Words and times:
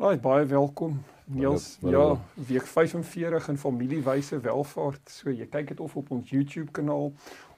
Right, 0.00 0.20
baie 0.20 0.46
welkom 0.46 1.02
Niels. 1.24 1.78
Ja, 1.80 2.20
week 2.34 2.66
45 2.66 3.48
in 3.48 3.58
familiewyse 3.58 4.38
welvaart. 4.40 5.10
So 5.12 5.28
jy 5.28 5.44
kyk 5.44 5.74
dit 5.74 5.80
of 5.84 5.96
op 6.00 6.08
ons 6.16 6.30
YouTube 6.32 6.72
kanaal 6.72 7.10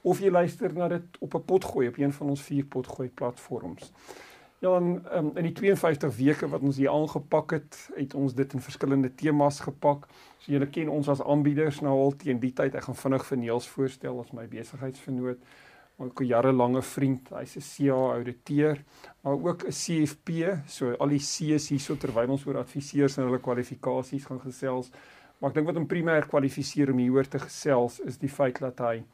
of 0.03 0.19
jy 0.19 0.33
luister 0.35 0.75
na 0.75 0.89
dit 0.91 1.21
op 1.23 1.37
'n 1.39 1.45
potgooi 1.47 1.87
op 1.89 2.01
een 2.03 2.13
van 2.13 2.29
ons 2.35 2.43
vier 2.43 2.65
potgooi 2.65 3.09
platforms. 3.15 3.93
Ja, 4.59 4.75
en, 4.77 5.05
um, 5.15 5.31
in 5.37 5.43
die 5.43 5.53
52 5.53 6.17
weke 6.17 6.49
wat 6.49 6.61
ons 6.61 6.77
hier 6.77 6.91
aangepak 6.91 7.51
het, 7.51 7.91
het 7.95 8.15
ons 8.15 8.35
dit 8.35 8.53
in 8.53 8.61
verskillende 8.61 9.15
temas 9.15 9.61
gepak. 9.61 10.09
So 10.39 10.53
julle 10.53 10.67
ken 10.67 10.89
ons 10.89 11.09
as 11.09 11.23
aanbieders 11.23 11.81
nou 11.81 11.95
al 12.01 12.17
teen 12.17 12.39
die 12.39 12.53
tyd. 12.53 12.75
Ek 12.75 12.83
gaan 12.83 12.95
vinnig 12.95 13.27
vir 13.27 13.39
Niels 13.39 13.69
voorstel 13.69 14.21
as 14.21 14.33
my 14.33 14.49
besigheidsvernoot 14.49 15.39
ook 16.03 16.21
'n 16.21 16.27
jarelange 16.27 16.83
vriend. 16.83 17.29
Hy's 17.29 17.57
'n 17.57 17.69
CA 17.73 18.13
ouditeur, 18.17 18.85
maar 19.21 19.33
ook 19.33 19.65
'n 19.65 19.71
CFP. 19.71 20.29
So 20.67 20.95
al 20.99 21.09
die 21.09 21.19
C's 21.19 21.69
hierso 21.69 21.97
terwyl 21.97 22.31
ons 22.31 22.47
oor 22.47 22.59
adviseurs 22.59 23.17
en 23.17 23.25
hulle 23.25 23.41
kwalifikasies 23.41 24.25
gaan 24.25 24.41
gesels. 24.41 24.91
Maar 25.39 25.51
ek 25.51 25.55
dink 25.55 25.67
wat 25.67 25.77
hom 25.77 25.87
primêr 25.87 26.27
kwalifiseer 26.27 26.91
om 26.91 26.99
hieroor 26.99 27.29
te 27.29 27.39
gesels 27.39 28.01
is 28.01 28.19
die 28.19 28.29
feit 28.29 28.59
dat 28.59 28.79
hy 28.79 29.05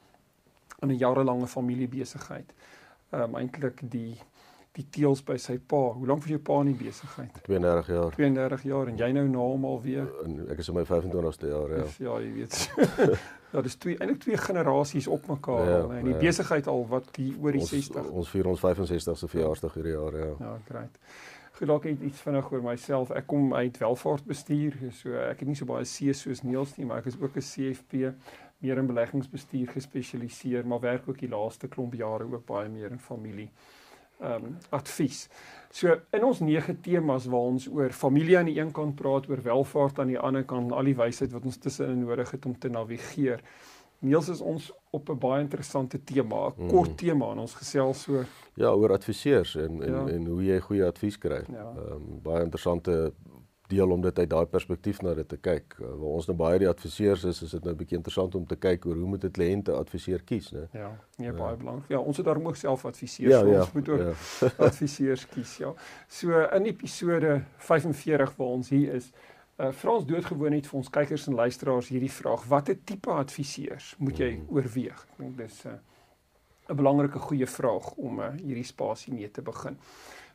in 0.82 0.90
'n 0.90 0.98
jarelange 0.98 1.46
familiebesigheid 1.46 2.52
ehm 3.10 3.22
um, 3.22 3.36
eintlik 3.36 3.80
die 3.90 4.20
die 4.78 4.86
teels 4.94 5.22
by 5.26 5.34
sy 5.42 5.56
pa. 5.58 5.80
Hoe 5.96 6.06
lank 6.06 6.22
was 6.22 6.30
jou 6.30 6.40
pa 6.44 6.60
in 6.62 6.70
die 6.70 6.78
besigheid? 6.78 7.40
32 7.48 7.90
jaar. 7.94 8.12
32 8.14 8.66
jaar 8.68 8.90
en 8.92 9.00
jy 9.00 9.08
nou 9.16 9.24
na 9.30 9.46
hom 9.50 9.64
al 9.66 9.80
weer. 9.82 10.06
En 10.24 10.36
ek 10.54 10.62
is 10.62 10.70
in 10.70 10.76
my 10.78 10.84
25ste 10.86 11.50
jaar, 11.50 11.72
ja. 11.74 11.86
Dus, 11.86 11.96
ja, 12.04 12.18
jy 12.22 12.28
weet. 12.36 12.58
ja, 13.54 13.64
dis 13.66 13.78
twee 13.82 13.96
eintlik 13.98 14.20
twee 14.26 14.38
generasies 14.44 15.08
op 15.10 15.26
mekaar 15.32 15.64
ja, 15.66 15.80
al, 15.80 15.96
en 15.98 16.06
die 16.10 16.14
ja. 16.14 16.20
besigheid 16.22 16.70
al 16.70 16.86
wat 16.92 17.10
hier 17.18 17.40
oor 17.42 17.58
die 17.58 17.64
ons, 17.64 17.72
60. 17.74 18.12
Ons 18.22 18.30
vier 18.34 18.50
ons 18.52 18.62
65ste 18.62 19.32
verjaarsdag 19.34 19.80
hierdie 19.80 19.96
jaar, 19.96 20.20
ja. 20.20 20.30
Ja, 20.44 20.52
great. 20.68 21.02
Goed, 21.58 21.66
dalk 21.72 21.88
net 21.90 22.04
iets 22.06 22.22
vinnig 22.22 22.52
oor 22.54 22.62
myself. 22.62 23.10
Ek 23.18 23.26
kom 23.26 23.50
uit 23.56 23.80
welvaartbestuur, 23.82 24.76
so 24.94 25.16
ek 25.24 25.42
het 25.42 25.50
nie 25.50 25.58
so 25.58 25.66
baie 25.66 25.88
C 25.90 26.14
soos 26.14 26.44
Niels 26.46 26.76
nie, 26.78 26.86
maar 26.86 27.02
ek 27.02 27.10
is 27.10 27.18
ook 27.18 27.34
'n 27.34 27.42
CFP 27.48 28.14
meer 28.62 28.78
in 28.78 28.86
beleggingsbestuur 28.86 29.74
gespesialiseer, 29.74 30.66
maar 30.66 30.80
werk 30.86 31.10
ook 31.10 31.18
die 31.18 31.30
laaste 31.30 31.66
klomp 31.66 31.98
jare 31.98 32.26
ook 32.30 32.46
baie 32.46 32.70
meer 32.70 32.94
in 32.94 33.02
familie 33.02 33.50
ehm 34.20 34.44
um, 34.44 34.58
advies. 34.70 35.28
So 35.70 35.94
in 36.10 36.24
ons 36.24 36.40
nege 36.40 36.74
temas 36.80 37.26
waar 37.26 37.50
ons 37.52 37.68
oor 37.68 37.92
familie 37.92 38.38
aan 38.38 38.48
die 38.48 38.58
een 38.58 38.72
kant 38.72 38.96
praat, 38.96 39.28
oor 39.28 39.42
welvaart 39.42 39.98
aan 39.98 40.12
die 40.14 40.18
ander 40.18 40.44
kant, 40.44 40.72
al 40.72 40.88
die 40.88 40.96
wysheid 40.96 41.32
wat 41.32 41.44
ons 41.44 41.60
tussenin 41.60 42.00
nodig 42.06 42.30
het 42.30 42.46
om 42.46 42.58
te 42.58 42.70
navigeer. 42.72 43.44
Niels 44.00 44.28
is 44.28 44.40
ons 44.40 44.70
op 44.90 45.10
'n 45.10 45.18
baie 45.18 45.42
interessante 45.42 46.04
tema, 46.04 46.48
'n 46.48 46.68
kort 46.68 46.90
mm. 46.90 46.96
tema 46.96 47.30
en 47.32 47.38
ons 47.38 47.54
gesels 47.54 48.02
so 48.02 48.24
ja 48.54 48.70
oor 48.72 48.92
adviseurs 48.92 49.56
en 49.56 49.82
en, 49.82 49.92
ja. 49.92 50.06
en 50.08 50.26
hoe 50.26 50.44
jy 50.44 50.60
goeie 50.60 50.84
advies 50.84 51.18
kry. 51.18 51.44
Ja. 51.48 51.66
Ehm 51.68 51.76
ja. 51.76 51.94
um, 51.94 52.20
baie 52.22 52.42
interessante 52.42 53.12
deel 53.68 53.90
om 53.90 54.02
dit 54.02 54.18
uit 54.18 54.30
daai 54.30 54.46
perspektief 54.46 55.00
na 55.02 55.14
dit 55.14 55.28
te 55.28 55.36
kyk. 55.36 55.76
Uh, 55.78 55.86
waar 56.00 56.18
ons 56.20 56.28
nou 56.30 56.36
baie 56.38 56.58
die 56.62 56.68
adviseurs 56.68 57.24
is, 57.28 57.42
is 57.42 57.54
dit 57.56 57.64
nou 57.64 57.72
'n 57.74 57.78
bietjie 57.78 57.96
interessant 57.96 58.34
om 58.34 58.46
te 58.46 58.56
kyk 58.56 58.86
oor 58.86 58.96
hoe 58.96 59.08
moet 59.08 59.24
'n 59.24 59.30
kliënte 59.30 59.72
adviseur 59.72 60.22
kies, 60.22 60.52
né? 60.52 60.68
Ja, 60.72 60.90
nee, 61.16 61.32
baie 61.32 61.50
ja. 61.50 61.56
belangrik. 61.56 61.88
Ja, 61.88 61.98
ons 61.98 62.16
het 62.16 62.26
daarom 62.26 62.46
ook 62.46 62.56
self 62.56 62.84
adviseurs, 62.84 63.32
ja, 63.32 63.40
so 63.40 63.46
ja, 63.46 63.60
ons 63.60 63.72
moet 63.72 63.88
ook 63.88 64.00
ja. 64.00 64.12
adviseurs 64.68 65.26
kies, 65.28 65.56
ja. 65.56 65.74
So 66.08 66.40
in 66.40 66.64
episode 66.64 67.42
45 67.56 68.36
waar 68.36 68.48
ons 68.48 68.68
hier 68.68 68.94
is, 68.94 69.12
uh 69.58 69.72
vra 69.72 69.90
ons 69.90 70.06
doodgewoon 70.06 70.50
net 70.50 70.66
vir 70.66 70.78
ons 70.78 70.90
kykers 70.90 71.26
en 71.26 71.34
luisteraars 71.34 71.88
hierdie 71.88 72.12
vraag: 72.12 72.44
Watter 72.46 72.78
tipe 72.84 73.10
adviseurs 73.10 73.94
moet 73.98 74.18
jy 74.18 74.36
mm. 74.36 74.46
oorweeg? 74.48 75.06
Ek 75.10 75.18
dink 75.18 75.36
dis 75.36 75.64
'n 75.64 75.68
uh, 75.68 75.78
'n 76.68 76.76
belangrike 76.76 77.18
goeie 77.18 77.46
vraag 77.46 77.92
om 77.96 78.20
uh, 78.20 78.32
hierdie 78.36 78.66
spasie 78.66 79.12
mee 79.14 79.30
te 79.30 79.42
begin. 79.42 79.78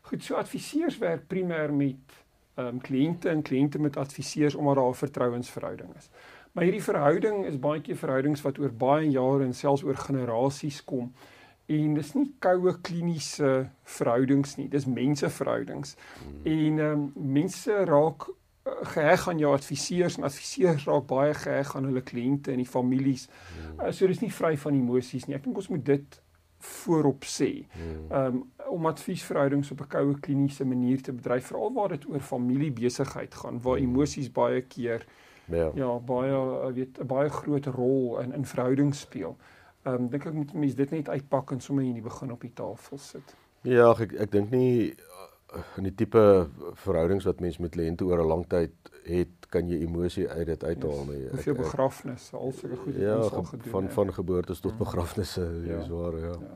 Goed, 0.01 0.23
so 0.23 0.35
adviseurs 0.35 0.97
werk 0.97 1.27
primêr 1.27 1.71
met 1.71 2.22
ehm 2.55 2.67
um, 2.67 2.81
kliënte 2.81 3.29
en 3.29 3.41
kliënte 3.41 3.79
met 3.79 3.97
adviseurs 3.97 4.55
omdat 4.55 4.75
daar 4.75 4.89
'n 4.89 4.93
vertrouensverhouding 4.93 5.95
is. 5.97 6.09
Maar 6.53 6.63
hierdie 6.63 6.83
verhouding 6.83 7.45
is 7.45 7.59
baie 7.59 7.81
keer 7.81 7.97
verhoudings 7.97 8.41
wat 8.41 8.59
oor 8.59 8.73
baie 8.73 9.09
jare 9.09 9.43
en 9.43 9.53
selfs 9.53 9.83
oor 9.83 9.95
generasies 9.97 10.83
kom. 10.85 11.13
En 11.65 11.93
dis 11.93 12.13
nie 12.13 12.27
koue 12.43 12.75
kliniese 12.81 13.69
verhoudings 13.83 14.55
nie, 14.59 14.67
dis 14.69 14.85
menseverhoudings. 14.85 15.95
Hmm. 16.19 16.39
En 16.43 16.79
ehm 16.79 16.91
um, 16.91 17.11
mense 17.15 17.85
raak 17.89 18.27
uh, 18.29 18.73
geheg 18.93 19.27
aan 19.29 19.39
jou 19.41 19.53
adviseurs 19.53 20.17
en 20.17 20.23
adviseurs 20.23 20.85
raak 20.85 21.07
baie 21.07 21.33
geheg 21.33 21.75
aan 21.75 21.85
hulle 21.89 22.01
kliënte 22.01 22.51
en 22.51 22.61
die 22.61 22.69
families. 22.69 23.29
Hmm. 23.55 23.87
Uh, 23.87 23.91
so 23.91 24.07
dis 24.07 24.21
nie 24.21 24.33
vry 24.33 24.57
van 24.57 24.73
emosies 24.73 25.25
nie. 25.25 25.35
Ek 25.35 25.43
dink 25.43 25.57
ons 25.57 25.71
moet 25.73 25.85
dit 25.85 26.21
voorop 26.63 27.25
sê. 27.27 27.51
Hmm. 27.73 28.05
Ehm 28.11 28.25
um, 28.25 28.43
om 28.73 28.85
adviesverhoudings 28.89 29.71
op 29.71 29.81
'n 29.81 29.87
koue 29.87 30.19
kliniese 30.19 30.65
manier 30.65 31.01
te 31.01 31.13
bedryf, 31.13 31.45
veral 31.45 31.73
waar 31.73 31.89
dit 31.89 32.07
oor 32.09 32.19
familiebesigheid 32.19 33.35
gaan, 33.35 33.61
waar 33.61 33.77
hmm. 33.77 33.87
emosies 33.89 34.31
baie 34.31 34.61
keer 34.61 35.05
ja, 35.45 35.71
ja 35.75 35.99
baie 35.99 36.33
eh, 36.33 36.73
weet 36.73 36.99
'n 36.99 37.07
baie 37.07 37.29
groot 37.29 37.65
rol 37.65 38.19
in 38.19 38.33
in 38.33 38.45
verhoudings 38.45 38.99
speel. 38.99 39.37
Ehm 39.83 39.95
um, 39.95 40.09
dink 40.09 40.25
ek 40.25 40.33
moet 40.33 40.53
mense 40.53 40.75
dit 40.75 40.91
net 40.91 41.09
uitpak 41.09 41.51
en 41.51 41.59
sommer 41.59 41.83
in 41.83 41.93
die 41.93 42.09
begin 42.09 42.31
op 42.31 42.41
die 42.41 42.53
tafel 42.53 42.97
sit. 42.97 43.35
Ja, 43.61 43.91
ek 43.91 44.13
ek 44.13 44.31
dink 44.31 44.49
nie 44.51 44.95
in 45.77 45.83
die 45.83 45.95
tipe 45.95 46.23
verhoudings 46.85 47.25
wat 47.25 47.41
mense 47.43 47.61
met 47.61 47.75
kliënte 47.75 48.05
oor 48.05 48.23
'n 48.23 48.27
lang 48.27 48.45
tyd 48.47 48.73
het, 49.03 49.49
kan 49.49 49.69
jy 49.69 49.81
emosie 49.83 50.29
uit 50.29 50.45
dit 50.45 50.63
uithaal 50.63 51.05
nie. 51.05 51.27
Hoeveel 51.29 51.55
begrafnisse, 51.55 52.37
al 52.37 52.51
sulke 52.51 52.75
goed 52.75 52.95
ja, 52.95 53.17
ons 53.17 53.33
al 53.33 53.43
gedoen. 53.43 53.71
Van 53.71 53.89
van 53.89 54.13
geboortes 54.13 54.59
tot 54.59 54.71
ja. 54.71 54.77
begrafnisse, 54.77 55.45
ja. 55.65 55.79
is 55.79 55.87
waar, 55.87 56.17
ja. 56.17 56.35
ja. 56.39 56.55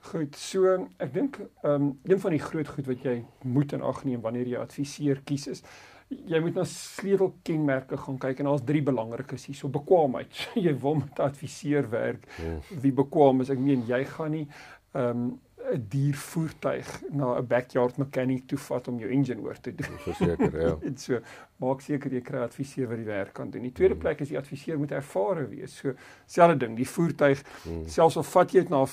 Goed, 0.00 0.36
so 0.36 0.88
ek 0.98 1.12
dink 1.12 1.38
ehm 1.62 1.74
um, 1.74 1.98
een 2.08 2.20
van 2.20 2.30
die 2.30 2.42
groot 2.42 2.68
goed 2.68 2.86
wat 2.86 3.02
jy 3.04 3.24
moet 3.44 3.72
in 3.76 3.82
ag 3.82 4.04
neem 4.04 4.20
wanneer 4.24 4.48
jy 4.48 4.60
adviseur 4.60 5.20
kies 5.24 5.46
is 5.46 5.64
jy 6.10 6.40
moet 6.42 6.56
na 6.58 6.64
sleutelkenmerke 6.66 7.98
gaan 8.00 8.16
kyk 8.18 8.40
en 8.40 8.48
daar's 8.50 8.64
drie 8.66 8.82
belangrikes 8.82 9.46
hier. 9.46 9.58
So 9.58 9.70
bekwaamheid. 9.70 10.32
jy 10.66 10.72
wil 10.82 10.98
met 11.02 11.18
'n 11.18 11.28
adviseur 11.28 11.90
werk 11.90 12.26
ja. 12.38 12.56
wie 12.82 12.92
bekwaam 12.92 13.40
is. 13.40 13.50
Ek 13.50 13.58
meen 13.58 13.86
jy 13.86 14.04
gaan 14.16 14.36
nie 14.38 14.48
ehm 14.94 15.24
um, 15.28 15.38
'n 15.60 15.86
duur 15.88 16.14
voertuig 16.14 16.88
na 17.12 17.36
'n 17.38 17.46
backyard 17.46 17.96
mechanic 17.96 18.46
toe 18.48 18.58
vat 18.58 18.88
om 18.88 18.98
jou 18.98 19.10
engine 19.10 19.42
oor 19.42 19.60
te 19.60 19.74
doen. 19.74 19.98
Verseker, 20.06 20.60
ja. 20.60 20.76
en 20.88 20.96
so 20.96 21.20
maak 21.56 21.80
seker 21.80 22.12
jy 22.12 22.20
kry 22.20 22.40
adviseur 22.42 22.88
wat 22.88 22.96
die 22.96 23.06
werk 23.06 23.32
kan 23.32 23.50
doen. 23.50 23.62
Die 23.62 23.72
tweede 23.72 23.94
mm. 23.94 24.00
plek 24.00 24.20
is 24.20 24.28
die 24.28 24.38
adviseur 24.38 24.78
moet 24.78 24.90
ervare 24.90 25.46
wees. 25.48 25.76
So 25.76 25.92
selfde 26.26 26.56
ding, 26.64 26.76
die 26.76 26.88
voertuig 26.88 27.44
mm. 27.64 27.86
selfs 27.86 28.16
al 28.16 28.26
vat 28.32 28.52
jy 28.52 28.64
dit 28.64 28.72
na 28.72 28.86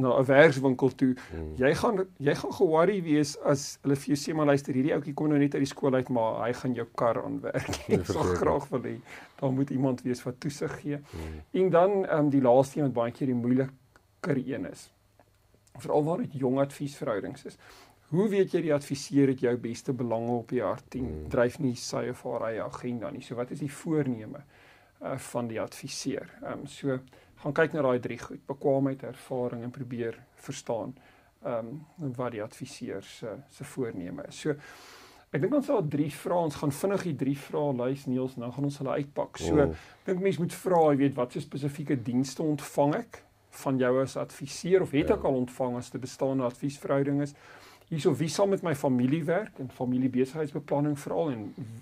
na 0.00 0.18
'n 0.18 0.26
werkswinkel 0.28 0.94
toe, 1.02 1.14
mm. 1.14 1.54
jy 1.56 1.74
gaan 1.74 2.04
jy 2.18 2.34
gaan 2.34 2.54
ge-worry 2.58 3.00
wees 3.02 3.36
as 3.44 3.78
hulle 3.82 3.96
vir 3.96 4.14
jou 4.14 4.20
sê 4.22 4.36
maar 4.36 4.46
luister, 4.46 4.74
hierdie 4.74 4.94
ouetjie 4.94 5.14
kom 5.14 5.28
nou 5.28 5.38
net 5.38 5.54
uit 5.54 5.64
die 5.64 5.74
skool 5.74 5.94
uit, 5.94 6.08
maar 6.08 6.40
hy 6.46 6.52
gaan 6.52 6.74
jou 6.74 6.86
kar 6.94 7.24
aanwerk. 7.24 7.82
Ek 7.98 8.06
sal 8.06 8.34
graag 8.36 8.68
wil 8.70 8.82
hê 8.82 8.96
daar 9.40 9.52
moet 9.52 9.70
iemand 9.70 10.02
wees 10.02 10.22
wat 10.24 10.40
toesig 10.40 10.80
gee. 10.80 10.96
Mm. 10.96 11.42
En 11.52 11.70
dan 11.70 11.90
ehm 12.04 12.18
um, 12.18 12.30
die 12.30 12.42
laaste 12.42 12.80
een 12.80 12.88
wat 12.88 12.98
baie 13.02 13.12
keer 13.12 13.32
die 13.32 13.42
moeiliker 13.42 14.36
een 14.36 14.66
is 14.70 14.90
veral 15.80 16.04
waar 16.04 16.24
dit 16.24 16.34
jong 16.34 16.58
adviesverhoudings 16.58 17.44
is. 17.44 17.58
Hoe 18.10 18.26
weet 18.28 18.54
jy 18.54 18.64
die 18.64 18.74
adviseur 18.74 19.30
het 19.30 19.42
jou 19.44 19.54
beste 19.62 19.94
belange 19.94 20.32
op 20.40 20.50
die 20.50 20.62
hart 20.64 20.96
en 20.98 21.06
hmm. 21.06 21.28
dryf 21.30 21.60
nie 21.62 21.76
sy 21.78 22.08
of 22.10 22.24
haar 22.26 22.48
eie 22.48 22.62
agenda 22.64 23.10
nie. 23.14 23.22
So 23.22 23.38
wat 23.38 23.52
is 23.54 23.62
die 23.62 23.72
voorneme 23.72 24.42
uh 25.00 25.16
van 25.30 25.48
die 25.48 25.60
adviseur? 25.62 26.26
Ehm 26.42 26.64
um, 26.64 26.66
so 26.66 26.98
gaan 27.42 27.56
kyk 27.56 27.72
na 27.72 27.82
daai 27.82 28.00
drie 28.00 28.18
goed: 28.18 28.46
bekwaamheid, 28.46 29.02
ervaring 29.02 29.62
en 29.64 29.70
probeer 29.70 30.18
verstaan 30.34 30.94
ehm 31.44 31.68
um, 32.02 32.12
wat 32.16 32.32
die 32.32 32.42
adviseur 32.42 33.02
se 33.02 33.36
se 33.48 33.64
voorneme 33.64 34.26
is. 34.28 34.40
So 34.40 34.54
ek 35.30 35.40
dink 35.40 35.54
ons 35.54 35.66
sal 35.66 35.88
drie 35.88 36.10
vrae 36.10 36.44
ons 36.44 36.58
gaan 36.60 36.72
vinnig 36.72 37.02
die 37.02 37.16
drie 37.16 37.36
vrae 37.38 37.72
lys 37.78 38.06
Niels 38.06 38.36
nou 38.36 38.50
gaan 38.52 38.64
ons 38.64 38.78
hulle 38.78 38.98
uitpak. 39.00 39.38
So 39.38 39.64
oh. 39.64 39.74
dink 40.04 40.20
mense 40.20 40.40
moet 40.40 40.54
vra, 40.54 40.90
jy 40.90 40.96
weet, 40.96 41.16
wat 41.16 41.32
se 41.32 41.40
spesifieke 41.40 41.96
dienste 42.02 42.42
ontvang 42.42 42.94
ek? 42.94 43.24
van 43.50 43.78
jou 43.78 44.02
as 44.02 44.16
adviseur 44.16 44.82
of 44.82 44.92
het 44.94 45.08
ja. 45.08 45.16
ek 45.16 45.24
al 45.24 45.40
ontvang 45.42 45.76
as 45.76 45.90
'n 45.94 46.00
bestaande 46.00 46.44
adviesverhouding 46.44 47.22
is. 47.22 47.34
Hierso 47.90 48.12
wie 48.14 48.28
sal 48.30 48.46
met 48.46 48.62
my 48.62 48.72
familie 48.78 49.24
werk 49.26 49.56
en 49.58 49.70
familiebesigheidsbeplanning 49.74 50.94
veral 50.98 51.32
en 51.32 51.40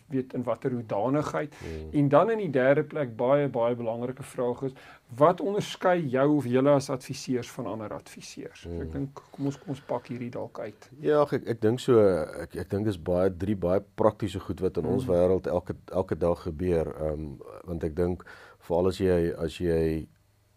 weet 0.09 0.33
in 0.33 0.45
watter 0.47 0.73
hoedanigheid. 0.73 1.55
Hmm. 1.61 1.91
En 2.01 2.09
dan 2.09 2.33
in 2.33 2.41
die 2.47 2.51
derde 2.55 2.85
plek 2.89 3.13
baie 3.17 3.49
baie 3.53 3.77
belangrike 3.77 4.25
vraag 4.25 4.63
is 4.71 4.79
wat 5.21 5.41
onderskei 5.41 6.01
jou 6.09 6.27
of 6.37 6.49
julle 6.49 6.73
as 6.77 6.91
adviseurs 6.93 7.51
van 7.51 7.69
ander 7.75 7.93
adviseurs? 7.93 8.65
Hmm. 8.65 8.81
Ek 8.87 8.97
dink 8.97 9.23
kom 9.37 9.53
ons 9.53 9.61
kom 9.61 9.77
ons 9.77 9.85
pak 9.93 10.09
hierdie 10.09 10.33
dalk 10.33 10.63
uit. 10.65 10.91
Ja, 11.05 11.21
ek 11.29 11.45
ek 11.45 11.63
dink 11.65 11.85
so 11.85 12.01
ek 12.41 12.57
ek 12.65 12.73
dink 12.73 12.89
is 12.89 12.97
baie 12.97 13.29
drie 13.29 13.57
baie 13.69 13.85
praktiese 14.01 14.41
goed 14.41 14.65
wat 14.65 14.81
in 14.81 14.89
hmm. 14.89 14.97
ons 14.97 15.09
wêreld 15.13 15.53
elke 15.53 15.77
elke 15.93 16.17
dag 16.17 16.45
gebeur. 16.49 16.95
Ehm 16.97 17.25
um, 17.29 17.33
want 17.69 17.85
ek 17.85 17.97
dink 17.97 18.25
veral 18.65 18.89
as 18.89 19.05
jy 19.05 19.35
as 19.37 19.61
jy 19.61 20.07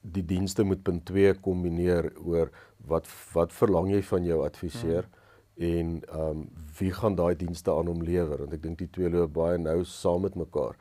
die 0.02 0.24
dienste 0.26 0.64
moet 0.64 0.80
punt 0.82 1.04
2 1.12 1.42
kombineer 1.44 2.08
oor 2.24 2.56
wat 2.88 3.10
wat 3.36 3.52
verlang 3.52 3.92
jy 3.92 4.00
van 4.16 4.24
jou 4.24 4.46
adviseur 4.48 5.04
hmm 5.04 5.20
en 5.58 6.02
ehm 6.08 6.30
um, 6.30 6.50
wie 6.80 6.92
gaan 6.92 7.16
daai 7.16 7.36
dienste 7.36 7.72
aan 7.72 7.88
hom 7.88 8.04
lewer 8.04 8.38
want 8.38 8.54
ek 8.54 8.64
dink 8.64 8.78
die 8.78 8.90
twee 8.90 9.10
loop 9.10 9.34
baie 9.34 9.58
nou 9.58 9.84
saam 9.86 10.22
met 10.22 10.36
mekaar 10.36 10.78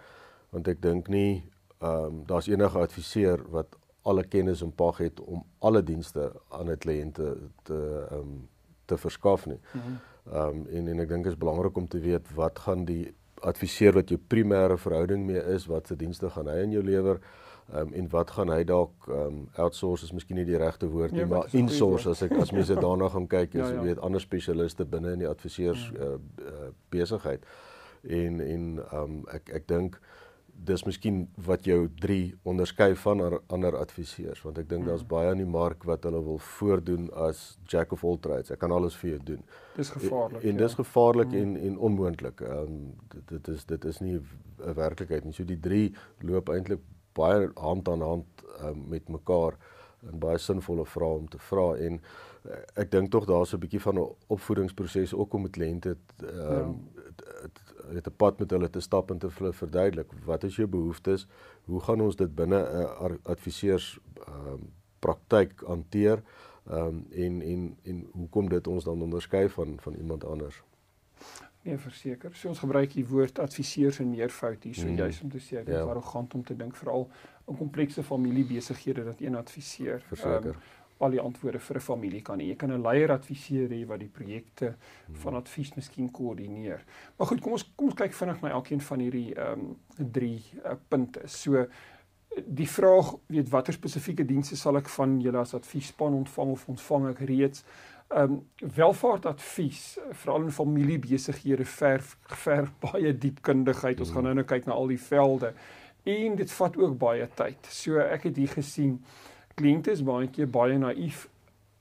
want 0.50 0.69
ek 0.69 0.82
dink 0.82 1.08
nie 1.08 1.43
ehm 1.81 2.05
um, 2.05 2.22
daar's 2.26 2.49
enige 2.49 2.78
adviseur 2.78 3.44
wat 3.50 3.76
alle 4.02 4.25
kennis 4.25 4.62
en 4.62 4.72
pag 4.72 4.99
het 4.99 5.20
om 5.20 5.44
alle 5.58 5.82
dienste 5.82 6.32
aan 6.49 6.70
'n 6.70 6.78
kliënt 6.78 7.14
te 7.14 7.78
ehm 8.11 8.19
um, 8.19 8.49
te 8.90 8.99
verskaf 8.99 9.46
nie. 9.46 9.61
Mhm. 9.72 9.99
Ehm 10.32 10.49
um, 10.49 10.67
en 10.67 10.88
en 10.88 11.00
ek 11.05 11.08
dink 11.08 11.25
dit 11.25 11.32
is 11.32 11.38
belangrik 11.44 11.76
om 11.76 11.88
te 11.88 12.00
weet 12.00 12.34
wat 12.34 12.58
gaan 12.66 12.84
die 12.84 13.14
adviseur 13.50 13.96
wat 13.96 14.11
jou 14.12 14.19
primêre 14.34 14.76
verhouding 14.78 15.25
mee 15.26 15.43
is, 15.55 15.66
wat 15.66 15.87
se 15.87 15.96
dienste 15.96 16.31
gaan 16.31 16.50
hy 16.50 16.58
aan 16.62 16.75
jou 16.76 16.82
lewer? 16.84 17.20
Um, 17.75 17.93
en 17.94 18.08
wat 18.11 18.31
gaan 18.31 18.50
hy 18.52 18.62
dalk 18.64 19.08
um, 19.08 19.43
outsource 19.56 20.05
is 20.05 20.12
miskien 20.12 20.37
nie 20.40 20.46
die 20.49 20.58
regte 20.61 20.88
woord 20.90 21.12
nie, 21.12 21.25
ja, 21.25 21.31
maar 21.31 21.50
insource 21.56 22.11
as 22.11 22.22
ek 22.26 22.37
as 22.40 22.52
mense 22.52 22.75
daarna 22.75 23.11
gaan 23.12 23.28
kyk, 23.31 23.55
is 23.55 23.69
ja, 23.69 23.75
ja. 23.75 23.82
weet 23.88 24.00
ander 24.06 24.22
spesialiste 24.22 24.84
binne 24.84 25.17
in 25.17 25.25
die 25.25 25.31
adviseurs 25.31 25.90
ja. 25.94 26.14
uh, 26.14 26.46
uh, 26.46 26.72
besigheid. 26.90 27.46
En 28.02 28.40
en 28.40 28.67
um, 28.96 29.20
ek 29.34 29.52
ek 29.61 29.69
dink 29.69 30.00
dis 30.61 30.82
miskien 30.84 31.22
wat 31.46 31.64
jou 31.64 31.87
3 32.02 32.34
onderskei 32.50 32.90
van 33.02 33.22
ander 33.49 33.76
adviseurs 33.78 34.43
want 34.44 34.58
ek 34.61 34.69
dink 34.69 34.84
daar's 34.88 35.05
hmm. 35.05 35.12
baie 35.12 35.32
in 35.32 35.40
die 35.40 35.49
mark 35.49 35.87
wat 35.88 36.05
hulle 36.05 36.20
wil 36.26 36.40
voordoen 36.56 37.08
as 37.28 37.58
jack 37.70 37.94
of 37.96 38.05
all 38.05 38.19
trades. 38.20 38.52
Ek 38.52 38.61
kan 38.61 38.75
alles 38.75 38.96
vir 39.00 39.14
jou 39.14 39.20
doen. 39.32 39.43
Dis 39.78 39.93
gevaarlik. 39.94 40.43
En, 40.43 40.49
en 40.50 40.61
dis 40.61 40.76
ja. 40.76 40.82
gevaarlik 40.82 41.32
hmm. 41.32 41.43
en 41.43 41.70
en 41.70 41.82
onmoontlik. 41.90 42.44
Ehm 42.44 42.76
um, 42.76 42.94
dit, 43.14 43.26
dit 43.34 43.52
is 43.55 43.64
dit 43.64 43.90
is 43.93 44.00
nie 44.05 44.16
'n 44.20 44.75
werklikheid 44.76 45.25
nie. 45.25 45.32
So 45.32 45.44
die 45.44 45.61
3 45.61 45.94
loop 46.28 46.52
eintlik 46.52 46.84
baie 47.12 47.50
hand 47.54 47.88
aan 47.88 48.00
hand 48.00 48.44
um, 48.64 48.88
met 48.88 49.08
mekaar 49.08 49.56
en 50.08 50.18
baie 50.18 50.38
sinvolle 50.38 50.86
vrae 50.86 51.18
om 51.22 51.28
te 51.28 51.38
vra 51.50 51.66
en 51.76 52.00
uh, 52.00 52.60
ek 52.82 52.90
dink 52.92 53.10
tog 53.12 53.26
daar's 53.28 53.54
'n 53.54 53.60
bietjie 53.60 53.80
van 53.80 53.98
'n 53.98 54.08
opvoedingsproses 54.26 55.14
ook 55.14 55.34
om 55.34 55.42
met 55.42 55.56
kliënte 55.56 55.96
ehm 56.20 56.74
dit 57.90 58.06
'n 58.06 58.16
pad 58.16 58.38
met 58.38 58.50
hulle 58.50 58.70
te 58.70 58.80
stap 58.80 59.10
en 59.10 59.18
te 59.18 59.28
hulle 59.38 59.52
verduidelik 59.52 60.12
wat 60.24 60.44
is 60.44 60.56
jou 60.56 60.68
behoeftes 60.68 61.26
hoe 61.64 61.80
gaan 61.80 62.00
ons 62.00 62.16
dit 62.16 62.34
binne 62.34 62.60
'n 62.60 63.12
uh, 63.12 63.16
adviseurs 63.22 63.98
ehm 64.26 64.52
um, 64.52 64.72
praktyk 64.98 65.62
hanteer 65.66 66.22
ehm 66.66 66.86
um, 66.86 67.06
en 67.10 67.42
en 67.42 67.76
en 67.82 68.08
hoekom 68.12 68.48
dit 68.48 68.66
ons 68.66 68.84
dan 68.84 69.02
onderskei 69.02 69.48
van 69.48 69.80
van 69.80 69.94
iemand 69.94 70.24
anders 70.24 70.62
Nee, 71.62 71.76
verseker. 71.78 72.34
So 72.34 72.48
ons 72.48 72.58
gebruik 72.62 72.94
die 72.96 73.04
woord 73.04 73.38
adviseurs 73.38 74.00
en 74.00 74.10
meervoud 74.10 74.62
hier 74.64 74.74
so 74.74 74.88
mm. 74.88 74.96
juis 74.96 75.20
om 75.20 75.30
te 75.30 75.40
sê 75.44 75.60
dit 75.60 75.74
ja. 75.74 75.82
is 75.82 75.92
arrogant 75.92 76.34
om 76.34 76.44
te 76.44 76.56
dink 76.56 76.76
veral 76.76 77.08
in 77.50 77.58
komplekse 77.58 78.02
familiebesighede 78.02 79.04
dat 79.04 79.20
een 79.20 79.36
adviseur 79.36 80.00
verseker 80.08 80.54
um, 80.54 80.62
al 81.00 81.14
die 81.16 81.20
antwoorde 81.20 81.58
vir 81.58 81.76
'n 81.76 81.80
familie 81.80 82.22
kan 82.22 82.40
hê. 82.40 82.48
Jy 82.48 82.56
kan 82.56 82.72
'n 82.72 82.82
leier 82.82 83.12
adviseer 83.12 83.68
hê 83.68 83.86
wat 83.86 84.00
die 84.00 84.08
projekte 84.08 84.74
mm. 84.76 85.14
van 85.14 85.34
advies 85.34 85.74
miskien 85.74 86.10
koördineer. 86.10 86.84
Maar 87.16 87.26
goed, 87.26 87.40
kom 87.40 87.52
ons 87.52 87.72
kom 87.76 87.86
ons 87.86 87.96
kyk 87.96 88.12
vinnig 88.12 88.40
na 88.40 88.50
elkeen 88.50 88.80
van 88.80 88.98
hierdie 89.00 89.34
ehm 89.34 89.60
um, 89.60 89.76
drie 90.12 90.42
uh, 90.64 90.76
punte. 90.88 91.20
So 91.24 91.66
die 92.46 92.68
vraag, 92.68 93.14
weet 93.26 93.48
watter 93.48 93.72
spesifieke 93.72 94.24
dienste 94.24 94.56
sal 94.56 94.76
ek 94.76 94.88
van 94.88 95.20
julle 95.20 95.38
as 95.38 95.54
adviesspan 95.54 96.14
ontvang 96.14 96.50
of 96.50 96.68
ontvang 96.68 97.08
ek 97.08 97.18
reeds? 97.18 97.64
Ehm 98.10 98.32
um, 98.32 98.46
welvaartadvies 98.74 99.98
veral 100.10 100.42
in 100.42 100.50
familiebesighede 100.50 101.64
verf 101.64 102.16
ver 102.26 102.70
baie 102.84 103.12
diep 103.18 103.42
kundigheid. 103.46 104.00
Ons 104.00 104.10
gaan 104.10 104.26
nou 104.26 104.34
nou 104.34 104.44
kyk 104.44 104.66
na 104.66 104.74
al 104.74 104.90
die 104.90 104.98
velde 104.98 105.52
en 106.02 106.36
dit 106.36 106.52
vat 106.52 106.76
ook 106.76 106.96
baie 106.98 107.28
tyd. 107.38 107.68
So 107.70 108.00
ek 108.02 108.26
het 108.26 108.40
hier 108.40 108.50
gesien 108.56 108.96
kliënte 109.54 109.94
is 109.94 110.02
baie 110.02 110.26
keer 110.32 110.50
baie 110.50 110.78
naïef 110.78 111.28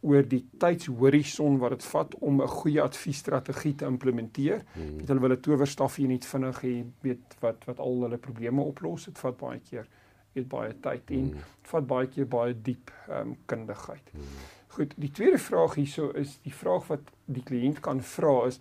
oor 0.06 0.24
die 0.24 0.44
tydshorison 0.62 1.58
wat 1.60 1.74
dit 1.76 1.88
vat 1.92 2.14
om 2.20 2.42
'n 2.42 2.48
goeie 2.48 2.82
adviesstrategie 2.82 3.76
te 3.76 3.86
implementeer. 3.86 4.62
Hmm. 4.74 5.00
Hulle 5.08 5.20
wil 5.20 5.34
'n 5.34 5.42
towerstafie 5.42 6.08
net 6.08 6.26
vinnig 6.26 6.62
hê, 6.62 6.86
weet 7.02 7.36
wat 7.40 7.66
wat 7.66 7.80
al 7.80 8.02
hulle 8.02 8.18
probleme 8.18 8.62
oplos. 8.62 9.06
Dit 9.06 9.20
vat 9.20 9.38
baie 9.38 9.60
keer 9.60 9.88
weet 10.34 10.48
baie 10.48 10.74
tyd 10.80 11.12
en 11.12 11.30
hmm. 11.32 11.44
vat 11.62 11.88
baie 11.88 12.08
keer 12.08 12.28
baie 12.28 12.54
diep 12.62 12.92
ehm 13.08 13.28
um, 13.28 13.38
kundigheid. 13.46 14.10
Hmm. 14.12 14.59
Goed, 14.76 14.94
die 14.98 15.12
tweede 15.12 15.40
vraag 15.42 15.76
hierso 15.80 16.12
is 16.18 16.38
die 16.46 16.54
vraag 16.54 16.88
wat 16.88 17.10
die 17.26 17.44
kliënt 17.44 17.80
kan 17.86 18.04
vra 18.06 18.46
is 18.48 18.60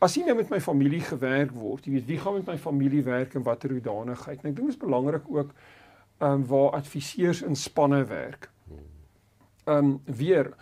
as 0.00 0.16
jy 0.16 0.24
nou 0.24 0.36
met 0.38 0.48
my 0.52 0.60
familie 0.64 1.02
gewerk 1.04 1.52
word, 1.52 1.84
jy 1.84 1.98
weet 1.98 2.08
wie 2.08 2.18
gaan 2.20 2.38
met 2.38 2.48
my 2.48 2.56
familie 2.60 3.02
werk 3.04 3.36
en 3.36 3.44
watter 3.44 3.74
hoedanigheid. 3.74 4.40
En 4.40 4.50
ek 4.50 4.56
dink 4.56 4.70
dit 4.70 4.74
is 4.74 4.80
belangrik 4.80 5.28
ook 5.28 5.52
ehm 6.20 6.40
um, 6.40 6.46
waar 6.48 6.76
adviseurs 6.76 7.42
in 7.44 7.56
spanne 7.56 8.02
werk. 8.08 8.50
Ehm 9.66 9.76
um, 9.76 9.92
weer 10.04 10.52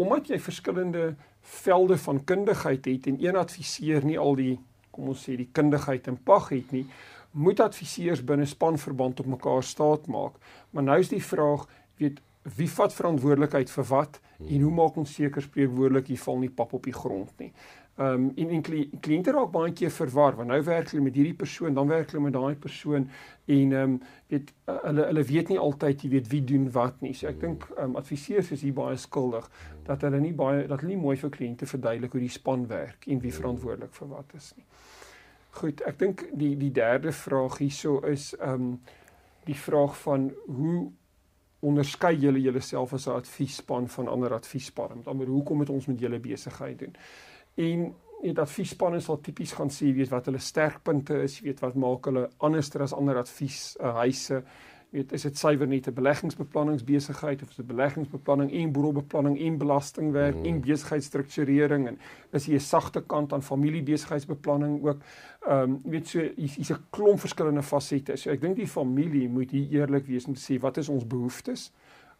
omdat 0.00 0.28
jy 0.28 0.38
verskillende 0.40 1.14
velde 1.40 1.98
van 1.98 2.24
kundigheid 2.24 2.84
het 2.88 3.06
en 3.06 3.18
een 3.20 3.36
adviseur 3.36 4.04
nie 4.04 4.18
al 4.18 4.36
die 4.36 4.54
kom 4.92 5.08
ons 5.12 5.24
sê 5.24 5.36
die 5.36 5.48
kundigheid 5.52 6.08
in 6.08 6.18
pag 6.20 6.50
het 6.52 6.72
nie, 6.72 6.84
moet 7.32 7.60
adviseurs 7.64 8.24
binne 8.24 8.44
spanverband 8.46 9.20
op 9.20 9.26
mekaar 9.26 9.64
staat 9.64 10.06
maak. 10.06 10.36
Maar 10.70 10.84
nou 10.84 10.98
is 11.00 11.08
die 11.08 11.22
vraag, 11.24 11.64
weet 11.96 12.20
wie 12.42 12.70
vat 12.70 12.94
verantwoordelikheid 12.94 13.70
vir 13.70 13.84
wat 13.88 14.18
hmm. 14.20 14.48
en 14.48 14.64
hoe 14.66 14.72
maak 14.74 14.96
ons 14.98 15.14
seker 15.14 15.42
spreekwoordelik 15.42 16.10
hier 16.10 16.22
val 16.24 16.40
nie 16.42 16.50
pap 16.50 16.72
op 16.74 16.88
die 16.88 16.96
grond 16.96 17.30
nie. 17.38 17.52
Ehm 18.00 18.24
um, 18.24 18.32
en 18.36 18.50
en 18.56 18.62
kliënte 19.00 19.32
raak 19.36 19.50
baie 19.52 19.72
keer 19.76 19.90
verwar 19.92 20.36
want 20.36 20.48
nou 20.48 20.62
werk 20.64 20.90
hulle 20.90 21.02
met 21.04 21.14
hierdie 21.14 21.36
persoon, 21.36 21.74
dan 21.76 21.90
werk 21.90 22.10
hulle 22.10 22.22
met 22.24 22.32
daai 22.32 22.54
persoon 22.56 23.04
en 23.46 23.72
ehm 23.72 23.82
um, 23.82 23.98
weet 24.32 24.52
uh, 24.66 24.78
hulle 24.86 25.04
hulle 25.10 25.24
weet 25.28 25.52
nie 25.52 25.58
altyd 25.60 26.02
jy 26.02 26.10
weet 26.14 26.30
wie 26.32 26.40
doen 26.50 26.64
wat 26.72 27.04
nie. 27.04 27.12
So 27.14 27.28
ek 27.28 27.42
dink 27.42 27.66
ehm 27.76 27.90
um, 27.90 27.98
adviseurs 28.00 28.50
is 28.56 28.64
hier 28.64 28.72
baie 28.78 28.96
skuldig 28.96 29.50
dat 29.84 30.02
hulle 30.08 30.22
nie 30.24 30.32
baie 30.32 30.64
dat 30.66 30.80
hulle 30.80 30.94
nie 30.94 31.02
mooi 31.02 31.18
vir 31.20 31.34
kliënte 31.36 31.68
verduidelik 31.68 32.16
hoe 32.16 32.24
die 32.24 32.32
span 32.38 32.64
werk 32.72 33.06
en 33.06 33.20
wie 33.20 33.34
verantwoordelik 33.40 33.92
vir 34.00 34.10
wat 34.14 34.34
is 34.40 34.48
nie. 34.56 34.66
Goed, 35.60 35.84
ek 35.84 35.98
dink 36.00 36.24
die 36.32 36.54
die 36.56 36.72
derde 36.72 37.12
vraag 37.12 37.60
hierso 37.60 38.00
is 38.08 38.32
ehm 38.40 38.72
um, 38.72 38.74
die 39.44 39.58
vraag 39.58 39.96
van 40.00 40.30
hoe 40.46 40.88
onderskei 41.62 42.16
julle 42.18 42.40
julleself 42.42 42.92
as 42.92 43.06
'n 43.06 43.18
adviesspan 43.18 43.88
van 43.88 44.08
ander 44.08 44.34
adviesspanne. 44.34 44.96
Met 44.96 45.06
ander 45.06 45.26
hoekom 45.26 45.60
het 45.60 45.70
ons 45.70 45.86
met 45.86 46.00
julle 46.00 46.18
besigheid 46.20 46.78
doen? 46.78 46.94
En 47.54 47.94
die 48.22 48.38
adviesspanne 48.38 49.00
sal 49.00 49.20
tipies 49.20 49.52
gaan 49.52 49.70
sê 49.70 49.92
weet 49.94 50.08
wat 50.08 50.26
hulle 50.26 50.38
sterkpunte 50.38 51.22
is, 51.22 51.40
weet 51.40 51.60
wat 51.60 51.74
maak 51.74 52.04
hulle 52.04 52.28
anderster 52.38 52.82
as 52.82 52.92
ander 52.92 53.18
advies 53.18 53.76
uh, 53.80 53.94
huise. 53.94 54.42
Weet 54.92 55.12
is 55.12 55.22
dit 55.24 55.38
suiwer 55.38 55.68
net 55.68 55.86
'n 55.88 55.94
beleggingsbeplanningsbesigheid 55.94 57.42
of 57.42 57.48
is 57.48 57.56
dit 57.56 57.66
beleggingsbeplanning 57.66 58.52
en 58.52 58.72
boedelbeplanning 58.72 59.38
en 59.40 59.58
belastingwerk 59.58 60.36
mm. 60.36 60.44
en 60.44 60.60
besigheidsstrukturering 60.60 61.86
en 61.86 61.98
is 62.30 62.46
hier 62.46 62.56
'n 62.56 62.60
sagte 62.60 63.00
kant 63.00 63.32
aan 63.32 63.42
familiebesigheidsbeplanning 63.42 64.84
ook. 64.84 65.00
Ehm 65.48 65.62
um, 65.62 65.80
weet 65.84 66.08
so 66.08 66.20
hier's 66.36 66.70
'n 66.70 66.84
klomp 66.90 67.20
verskillende 67.20 67.62
fasette. 67.62 68.16
So 68.16 68.30
ek 68.30 68.40
dink 68.40 68.56
die 68.56 68.66
familie 68.66 69.28
moet 69.28 69.50
hier 69.50 69.70
eerlik 69.70 70.06
wees 70.06 70.26
en 70.26 70.36
sê 70.36 70.60
wat 70.60 70.76
is 70.76 70.88
ons 70.88 71.06
behoeftes? 71.06 71.72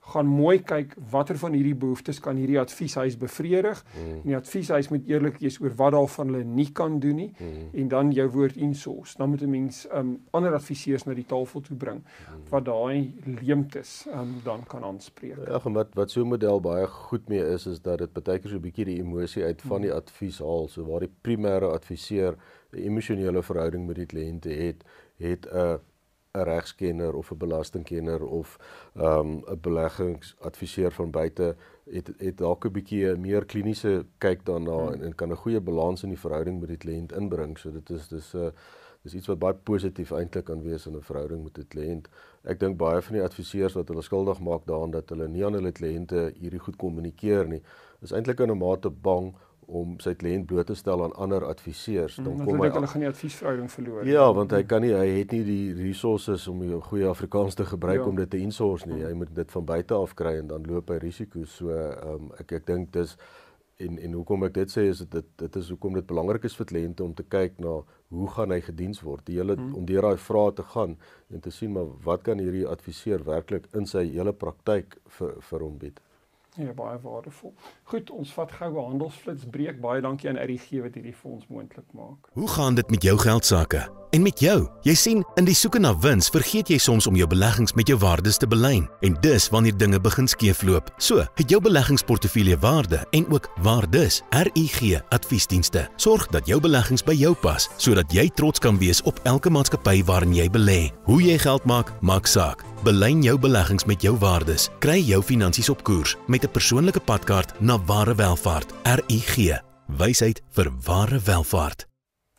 Gaan 0.03 0.27
mooi 0.27 0.59
kyk 0.67 0.97
watter 1.11 1.39
van 1.39 1.55
hierdie 1.55 1.77
behoeftes 1.79 2.19
kan 2.21 2.37
hierdie 2.37 2.59
advieshuis 2.61 3.15
bevredig. 3.19 3.83
Mm. 3.95 4.15
En 4.17 4.33
die 4.33 4.37
advieshuis 4.37 4.89
moet 4.91 5.07
eerlik 5.07 5.39
wees 5.39 5.61
oor 5.63 5.75
wat 5.79 5.95
daarvan 5.95 6.33
hulle 6.33 6.45
nie 6.45 6.69
kan 6.75 6.99
doen 7.01 7.21
nie 7.21 7.29
mm. 7.37 7.69
en 7.83 7.93
dan 7.93 8.11
jou 8.17 8.27
woord 8.35 8.59
insource. 8.59 9.15
Dan 9.19 9.31
moet 9.31 9.43
'n 9.43 9.51
mens 9.51 9.87
um 9.95 10.17
ander 10.31 10.55
adviseurs 10.55 11.07
na 11.07 11.15
die 11.15 11.27
tafel 11.27 11.61
toe 11.61 11.77
bring 11.77 12.03
mm. 12.03 12.43
wat 12.51 12.65
daai 12.65 13.15
leemtes 13.25 14.07
um 14.13 14.41
dan 14.45 14.67
kan 14.67 14.85
aanspreek. 14.85 15.39
Ja, 15.47 15.61
wat 15.63 15.95
wat 15.95 16.11
so 16.11 16.21
'n 16.21 16.29
model 16.29 16.61
baie 16.61 16.87
goed 16.87 17.29
mee 17.29 17.45
is 17.55 17.67
is 17.67 17.81
dat 17.81 17.99
dit 17.99 18.13
baie 18.13 18.39
keer 18.39 18.51
so 18.51 18.57
'n 18.57 18.67
bietjie 18.67 18.85
die 18.85 18.99
emosie 18.99 19.45
uit 19.45 19.63
van 19.63 19.81
die 19.81 19.93
advies 19.93 20.39
haal. 20.39 20.69
So 20.69 20.85
waar 20.85 21.01
die 21.01 21.15
primêre 21.23 21.71
adviseur 21.71 22.37
'n 22.73 22.79
emosionele 22.79 23.43
verhouding 23.43 23.87
met 23.87 23.97
die 23.97 24.07
kliënte 24.07 24.51
het, 24.51 24.85
het 25.17 25.47
'n 25.47 25.57
uh, 25.57 25.79
'n 26.39 26.45
regskenner 26.45 27.15
of 27.15 27.31
'n 27.31 27.37
belastingkenner 27.37 28.25
of 28.25 28.59
ehm, 28.95 29.29
'n 29.29 29.45
um, 29.49 29.61
beleggingsadviseur 29.61 30.93
van 30.93 31.11
buite 31.11 31.57
het 31.91 32.07
het 32.19 32.37
dalk 32.39 32.65
'n 32.65 32.73
bietjie 32.73 33.07
'n 33.07 33.21
meer 33.21 33.45
kliniese 33.45 34.07
kyk 34.19 34.45
daarna 34.45 34.79
hmm. 34.79 34.93
en, 34.93 35.03
en 35.03 35.15
kan 35.15 35.31
'n 35.31 35.43
goeie 35.45 35.61
balans 35.61 36.03
in 36.03 36.09
die 36.09 36.19
verhouding 36.25 36.61
met 36.61 36.69
die 36.69 36.83
kliënt 36.85 37.13
inbring. 37.13 37.59
So 37.59 37.71
dit 37.71 37.91
is 37.91 38.09
dis 38.09 38.33
'n 38.35 38.39
uh, 38.39 38.51
dis 39.03 39.15
iets 39.15 39.27
wat 39.27 39.39
baie 39.39 39.55
positief 39.55 40.11
eintlik 40.11 40.45
kan 40.45 40.63
wees 40.63 40.87
in 40.87 40.97
'n 40.97 41.03
verhouding 41.03 41.43
met 41.45 41.59
'n 41.59 41.69
kliënt. 41.69 42.09
Ek 42.43 42.61
dink 42.61 42.77
baie 42.77 43.03
van 43.03 43.15
die 43.15 43.25
adviseurs 43.25 43.75
wat 43.75 43.89
hulle 43.89 44.03
skuldig 44.03 44.41
maak 44.41 44.67
daaraan 44.67 44.91
dat 44.91 45.09
hulle 45.09 45.29
nie 45.29 45.45
aan 45.45 45.53
hulle 45.53 45.73
kliënte 45.73 46.33
hierdie 46.41 46.65
goed 46.65 46.77
kommunikeer 46.77 47.49
nie, 47.49 47.63
is 48.01 48.13
eintlik 48.13 48.41
in 48.41 48.51
'n 48.51 48.59
mate 48.59 48.91
bang 48.91 49.35
om 49.73 49.95
sy 50.05 50.13
kliënt 50.19 50.47
bloot 50.51 50.69
te 50.69 50.77
stel 50.77 51.05
aan 51.05 51.15
ander 51.17 51.45
adviseurs, 51.49 52.19
dan 52.21 52.35
mm, 52.35 52.45
kom 52.49 52.61
hy 52.61 52.71
hulle 52.75 52.91
gaan 52.93 53.05
die 53.07 53.09
adviesverhouding 53.09 53.71
verloor. 53.73 54.03
Ja, 54.09 54.27
want 54.37 54.53
hy 54.53 54.63
kan 54.69 54.85
nie 54.85 54.93
hy 54.93 55.07
het 55.21 55.33
nie 55.33 55.43
die 55.49 55.73
resources 55.79 56.45
om 56.53 56.61
'n 56.63 56.81
goeie 56.91 57.09
Afrikaans 57.09 57.57
te 57.57 57.65
gebruik 57.65 58.03
ja. 58.03 58.09
om 58.09 58.17
dit 58.17 58.31
te 58.31 58.39
insource 58.39 58.89
nie. 58.89 59.03
Hy 59.05 59.13
moet 59.13 59.35
dit 59.35 59.55
van 59.57 59.65
buite 59.65 59.95
af 59.95 60.15
kry 60.15 60.37
en 60.43 60.53
dan 60.53 60.69
loop 60.69 60.91
hy 60.91 60.99
risiko. 61.01 61.45
So 61.45 61.71
ehm 61.71 62.15
um, 62.15 62.33
ek 62.39 62.53
ek 62.53 62.67
dink 62.67 62.93
dis 62.93 63.17
en 63.77 63.99
en 63.99 64.13
hoekom 64.13 64.45
ek 64.45 64.55
dit 64.55 64.71
sê 64.75 64.87
is 64.91 65.03
dit 65.15 65.27
dit 65.43 65.57
is 65.57 65.69
hoekom 65.73 65.97
dit 65.99 66.07
belangrik 66.07 66.45
is 66.45 66.57
vir 66.61 66.69
kliënte 66.73 67.05
om 67.05 67.15
te 67.15 67.25
kyk 67.35 67.59
na 67.65 67.81
hoe 68.13 68.29
gaan 68.37 68.55
hy 68.55 68.61
gediens 68.61 69.03
word 69.03 69.25
die 69.27 69.39
hele 69.41 69.57
hmm. 69.59 69.75
om 69.79 69.89
deur 69.89 70.09
daai 70.09 70.25
vrae 70.29 70.55
te 70.61 70.67
gaan 70.75 70.97
en 71.33 71.41
te 71.41 71.51
sien 71.51 71.73
maar 71.73 71.91
wat 72.07 72.25
kan 72.29 72.43
hierdie 72.43 72.67
adviseur 72.69 73.25
werklik 73.25 73.69
in 73.81 73.89
sy 73.95 74.05
hele 74.13 74.33
praktyk 74.45 74.99
vir 75.19 75.37
vir 75.51 75.67
hom 75.67 75.79
bied 75.85 76.03
Ja, 76.61 76.73
baie 76.77 76.99
waardevol. 77.01 77.55
Goed, 77.93 78.09
ons 78.11 78.31
vat 78.33 78.53
gou 78.57 78.71
'n 78.73 78.85
handelsflits 78.91 79.45
breek. 79.51 79.81
Baie 79.81 80.01
dankie 80.01 80.29
aan 80.29 80.41
RGG 80.41 80.81
wat 80.81 80.95
hierdie 80.95 81.15
vir 81.15 81.31
ons 81.31 81.45
moontlik 81.49 81.93
maak. 81.93 82.29
Hoe 82.33 82.49
gaan 82.49 82.75
dit 82.75 82.91
met 82.91 83.03
jou 83.03 83.19
geld 83.19 83.45
sake? 83.45 83.91
En 84.13 84.23
met 84.23 84.41
jou? 84.41 84.69
Jy 84.85 84.95
sien, 84.95 85.25
in 85.35 85.45
die 85.45 85.55
soeke 85.55 85.79
na 85.79 85.99
wins, 85.99 86.29
vergeet 86.29 86.69
jy 86.69 86.77
soms 86.79 87.07
om 87.07 87.17
jou 87.17 87.27
beleggings 87.27 87.73
met 87.73 87.89
jou 87.89 87.99
waardes 87.99 88.37
te 88.37 88.47
belyn. 88.47 88.89
En 89.01 89.17
dis 89.21 89.49
wanneer 89.49 89.77
dinge 89.77 90.01
begin 90.01 90.29
skeefloop. 90.29 90.91
So, 90.97 91.25
het 91.35 91.51
jou 91.51 91.61
beleggingsportefeulje 91.61 92.59
waarde 92.59 93.07
en 93.11 93.27
ook 93.33 93.49
waardes. 93.63 94.23
RGG 94.31 95.01
Adviesdienste 95.09 95.89
sorg 95.97 96.27
dat 96.27 96.47
jou 96.47 96.61
beleggings 96.61 97.05
by 97.05 97.13
jou 97.13 97.35
pas, 97.35 97.69
sodat 97.77 98.13
jy 98.13 98.29
trots 98.29 98.59
kan 98.59 98.79
wees 98.79 99.03
op 99.03 99.21
elke 99.23 99.51
maatskappy 99.51 100.05
waarin 100.05 100.35
jy 100.35 100.51
belê. 100.51 100.91
Hoe 101.05 101.23
jy 101.23 101.39
geld 101.39 101.65
maak, 101.65 101.93
maak 102.01 102.27
saak. 102.27 102.65
Belyn 102.83 103.23
jou 103.23 103.39
beleggings 103.39 103.85
met 103.87 104.03
jou 104.03 104.17
waardes. 104.19 104.69
Kry 104.83 104.99
jou 104.99 105.23
finansies 105.23 105.69
op 105.71 105.85
koers 105.87 106.17
met 106.27 106.45
'n 106.45 106.51
persoonlike 106.51 107.01
padkaart 107.01 107.61
na 107.61 107.79
ware 107.87 108.15
welvaart. 108.15 108.73
RUG. 108.83 109.61
Wysheid 109.87 110.43
vir 110.51 110.69
ware 110.85 111.19
welvaart. 111.19 111.87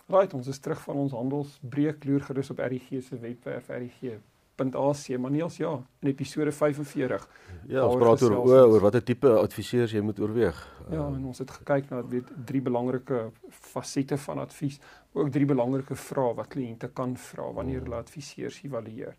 Right, 0.07 0.33
ons 0.33 0.47
is 0.47 0.59
terug 0.59 0.79
van 0.83 0.95
ons 0.95 1.11
handelsbreek 1.11 2.05
loer 2.07 2.23
gerus 2.23 2.51
op 2.53 2.59
RUG 2.59 2.87
se 3.03 3.19
webwerf 3.19 3.67
RUG.ac. 3.67 5.03
Maniels 5.19 5.57
ja, 5.57 5.73
in 5.99 6.11
episode 6.11 6.51
45. 6.51 7.27
Ja, 7.67 7.85
ons 7.87 7.99
praat 7.99 8.23
oor 8.23 8.37
oor, 8.39 8.67
oor 8.71 8.85
watter 8.87 9.03
tipe 9.03 9.31
adviseurs 9.41 9.95
jy 9.95 10.03
moet 10.05 10.19
oorweeg. 10.23 10.59
Ja, 10.89 11.07
en 11.07 11.23
ons 11.31 11.43
het 11.43 11.51
gekyk 11.51 11.89
na 11.91 12.03
weet 12.07 12.31
drie 12.45 12.61
belangrike 12.61 13.25
fasette 13.49 14.17
van 14.17 14.43
advies, 14.43 14.79
ook 15.11 15.31
drie 15.31 15.47
belangrike 15.49 15.95
vrae 15.95 16.35
wat 16.39 16.51
kliënte 16.55 16.93
kan 16.95 17.17
vra 17.29 17.51
wanneer 17.57 17.83
hulle 17.83 17.99
adviseurs 17.99 18.61
evalueer. 18.63 19.17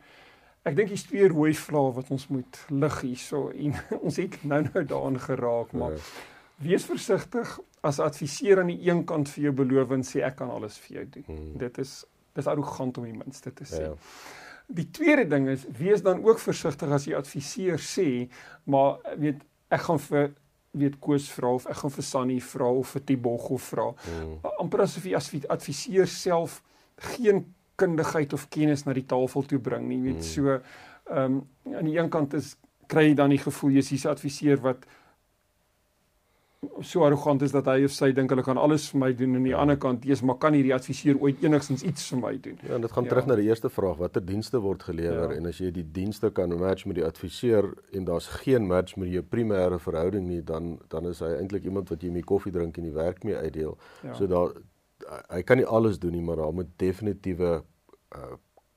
Ek 0.65 0.77
dink 0.79 0.95
dis 0.95 1.05
twee 1.05 1.29
rooi 1.29 1.53
vlae 1.57 1.93
wat 1.99 2.11
ons 2.15 2.25
moet 2.33 2.61
lig 2.73 3.01
hierso 3.05 3.51
en 3.53 3.75
ons 4.07 4.21
het 4.21 4.39
nou 4.49 4.63
nou 4.71 4.85
daarin 4.89 5.21
geraak 5.21 5.75
maar 5.77 5.97
ja. 5.99 6.05
wees 6.65 6.87
versigtig 6.89 7.59
as 7.85 8.01
adviseur 8.01 8.63
aan 8.63 8.73
die 8.73 8.81
een 8.89 9.03
kant 9.05 9.29
vir 9.35 9.51
jou 9.51 9.53
beloof 9.61 9.93
en 9.99 10.07
sê 10.09 10.23
ek 10.25 10.39
kan 10.41 10.53
alles 10.53 10.79
vir 10.87 10.97
jou 10.99 11.05
doen. 11.19 11.27
Hmm. 11.29 11.51
Dit 11.61 11.81
is 11.83 11.93
dis 12.35 12.49
arrogant 12.51 12.97
om 12.99 13.05
die 13.05 13.17
minste 13.17 13.53
te 13.55 13.67
sê. 13.69 13.83
Ja. 13.91 13.93
Die 14.75 14.87
tweede 14.97 15.27
ding 15.29 15.51
is 15.53 15.67
wees 15.79 16.01
dan 16.03 16.23
ook 16.25 16.41
versigtig 16.41 16.95
as 16.97 17.05
jy 17.07 17.19
adviseur 17.19 17.85
sê 17.85 18.09
maar 18.65 19.03
weet 19.21 19.45
ek 19.69 19.85
gaan 19.89 20.01
vir 20.07 20.33
weet 20.75 20.97
Koos 20.99 21.29
vra 21.31 21.53
of 21.55 21.69
ek 21.71 21.77
gaan 21.83 21.93
vir 21.95 22.07
Sunny 22.09 22.39
vra 22.43 22.71
of 22.81 22.97
vir 22.97 23.05
Tiboggo 23.05 23.61
vra. 23.69 23.91
Hmm. 24.09 24.39
amper 24.65 24.87
asof 24.89 25.05
jy 25.05 25.15
as 25.21 25.29
adviseur 25.53 26.09
self 26.11 26.63
geen 27.13 27.45
kundigheid 27.77 28.33
of 28.33 28.49
kennis 28.49 28.85
na 28.85 28.93
die 28.93 29.07
tafel 29.07 29.43
toe 29.43 29.59
bring 29.59 29.89
nie. 29.89 29.99
Jy 29.99 30.03
weet 30.03 30.21
hmm. 30.21 30.33
so 30.35 30.61
ehm 31.05 31.41
um, 31.41 31.41
aan 31.77 31.89
die 31.89 31.99
een 31.99 32.09
kant 32.09 32.35
is 32.35 32.55
kry 32.89 33.09
jy 33.11 33.17
dan 33.19 33.33
die 33.33 33.41
gevoel 33.41 33.79
jy's 33.79 33.91
hier 33.93 34.05
'n 34.05 34.15
adviseur 34.17 34.61
wat 34.61 34.87
so 36.81 37.05
arrogant 37.05 37.43
is 37.43 37.53
dat 37.53 37.67
hy 37.69 37.85
of 37.85 37.93
sy 37.93 38.11
dink 38.13 38.31
hulle 38.33 38.43
kan 38.43 38.59
alles 38.61 38.87
vir 38.93 39.01
my 39.01 39.11
doen 39.17 39.35
en 39.35 39.37
aan 39.37 39.47
die 39.49 39.53
ja. 39.53 39.61
ander 39.61 39.77
kant 39.81 40.05
jy's 40.09 40.23
maar 40.23 40.39
kan 40.43 40.57
hierdie 40.57 40.75
adviseur 40.75 41.19
ooit 41.21 41.43
enigstens 41.45 41.83
iets 41.83 42.09
vir 42.13 42.21
my 42.21 42.33
doen. 42.47 42.59
Ja, 42.63 42.75
en 42.75 42.81
dit 42.81 42.93
gaan 42.93 43.05
ja. 43.05 43.11
terug 43.11 43.27
na 43.27 43.37
die 43.41 43.49
eerste 43.49 43.71
vraag, 43.71 43.97
watter 44.03 44.25
dienste 44.25 44.61
word 44.65 44.83
gelewer 44.83 45.31
ja. 45.31 45.39
en 45.39 45.47
as 45.47 45.61
jy 45.63 45.71
die 45.71 45.87
dienste 45.99 46.31
kan 46.31 46.55
match 46.59 46.87
met 46.87 46.97
die 47.01 47.07
adviseur 47.07 47.73
en 47.93 48.05
daar's 48.05 48.29
geen 48.43 48.67
match 48.67 48.97
met 48.97 49.13
jou 49.13 49.23
primêre 49.23 49.81
verhouding 49.81 50.29
nie, 50.29 50.43
dan 50.43 50.79
dan 50.89 51.09
is 51.11 51.21
hy 51.25 51.35
eintlik 51.39 51.65
iemand 51.65 51.93
wat 51.93 52.03
jy 52.03 52.13
mee 52.15 52.25
koffie 52.25 52.53
drink 52.53 52.79
en 52.79 52.89
die 52.89 52.97
werk 52.97 53.25
mee 53.25 53.37
uitdeel. 53.37 53.79
Ja. 54.03 54.15
So 54.15 54.27
daar 54.27 54.55
hy 55.29 55.43
kan 55.43 55.57
nie 55.57 55.67
alles 55.67 55.99
doen 55.99 56.13
nie, 56.13 56.23
maar 56.23 56.37
daar 56.37 56.53
moet 56.53 56.79
definitiewe 56.79 57.63
uh 58.17 58.35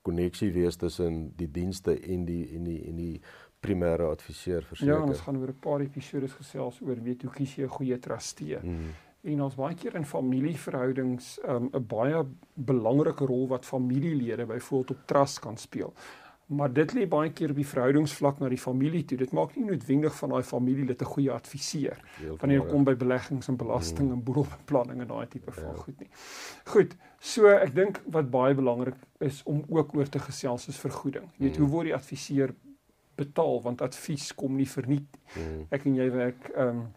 koneksie 0.07 0.53
wees 0.55 0.77
tussen 0.79 1.34
die 1.36 1.50
dienste 1.51 1.91
en 2.00 2.22
die 2.25 2.46
en 2.55 2.63
die 2.63 2.77
en 2.88 2.96
die 2.96 3.22
primêre 3.60 4.07
adviseur 4.07 4.63
verseker. 4.63 4.93
Ja, 4.93 5.01
ons 5.03 5.24
gaan 5.25 5.39
oor 5.41 5.51
'n 5.51 5.60
paar 5.60 5.81
episodes 5.81 6.34
gesels 6.34 6.79
oor 6.81 7.01
weet 7.03 7.25
hoe 7.25 7.31
kies 7.31 7.55
jy 7.55 7.63
'n 7.63 7.75
goeie 7.79 8.00
trustee. 8.00 8.60
Mm. 8.62 8.93
En 9.24 9.41
ons 9.41 9.55
baie 9.55 9.75
keer 9.75 9.96
in 9.96 10.05
familieverhoudings 10.05 11.39
um 11.43 11.69
'n 11.74 11.88
baie 11.88 12.24
belangrike 12.53 13.25
rol 13.25 13.48
wat 13.48 13.65
familielede 13.65 14.46
byvoorbeeld 14.46 14.91
op 14.91 15.07
trust 15.07 15.39
kan 15.39 15.57
speel. 15.57 15.93
Maar 16.48 16.72
dit 16.74 16.94
lê 16.96 17.04
baie 17.12 17.32
keer 17.36 17.51
op 17.51 17.58
die 17.60 17.68
verhoudingsvlak 17.68 18.38
na 18.39 18.48
die 18.48 18.60
familie 18.60 19.04
toe. 19.06 19.18
Dit 19.20 19.34
maak 19.36 19.56
nie 19.58 19.66
noodwendig 19.68 20.13
van 20.16 20.32
daai 20.32 20.44
familie 20.48 20.86
dit 20.88 21.01
'n 21.01 21.06
goeie 21.06 21.32
adviseur 21.32 21.98
wanneer 22.39 22.62
dit 22.62 22.72
kom 22.72 22.84
by 22.84 22.96
beleggings 22.96 23.48
en 23.48 23.58
belasting 23.58 24.08
mm. 24.08 24.13
en 24.13 24.24
boedelbeplanning 24.24 25.01
en 25.01 25.08
daai 25.08 25.27
tipe 25.27 25.51
van 25.51 25.63
ja. 25.63 25.74
goed 25.74 26.00
nie. 26.00 26.10
Goed. 26.63 26.96
So 27.20 27.48
ek 27.48 27.75
dink 27.75 28.01
wat 28.06 28.30
baie 28.32 28.56
belangrik 28.56 28.96
is 29.20 29.44
om 29.44 29.66
ook 29.68 29.96
oor 29.96 30.10
te 30.10 30.20
gesels 30.20 30.68
is 30.68 30.80
vergoeding. 30.80 31.25
Jy 31.38 31.46
weet 31.46 31.58
mm. 31.58 31.63
hoe 31.63 31.72
word 31.72 31.86
die 31.86 31.96
adviseur 31.96 32.56
betaal 33.16 33.62
want 33.62 33.82
advies 33.82 34.36
kom 34.36 34.56
nie 34.56 34.70
verniet. 34.70 35.20
Mm. 35.36 35.68
Ek 35.70 35.86
en 35.86 35.96
jy 35.96 36.12
werk 36.12 36.50
ehm 36.56 36.68
um, 36.68 36.88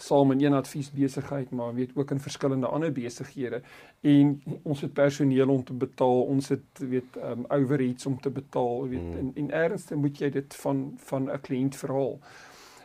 saam 0.00 0.30
in 0.30 0.42
een 0.44 0.54
adviesbesigheid 0.54 1.50
maar 1.50 1.74
weet 1.74 1.90
ook 1.94 2.10
in 2.10 2.20
verskillende 2.20 2.66
ander 2.66 2.92
besighede 2.92 3.62
en 4.00 4.42
ons 4.62 4.80
het 4.80 4.92
personeel 4.92 5.48
om 5.48 5.64
te 5.64 5.72
betaal 5.72 6.22
ons 6.22 6.48
het 6.48 6.78
weet 6.78 7.16
um, 7.16 7.44
overheads 7.48 8.06
om 8.06 8.20
te 8.20 8.30
betaal 8.30 8.88
weet 8.88 9.02
mm. 9.02 9.18
en 9.18 9.32
en 9.34 9.50
ernstig 9.50 9.96
moet 9.96 10.18
jy 10.18 10.30
dit 10.30 10.54
van 10.54 10.84
van 10.96 11.30
'n 11.30 11.40
kliënt 11.40 11.76
verhaal. 11.76 12.18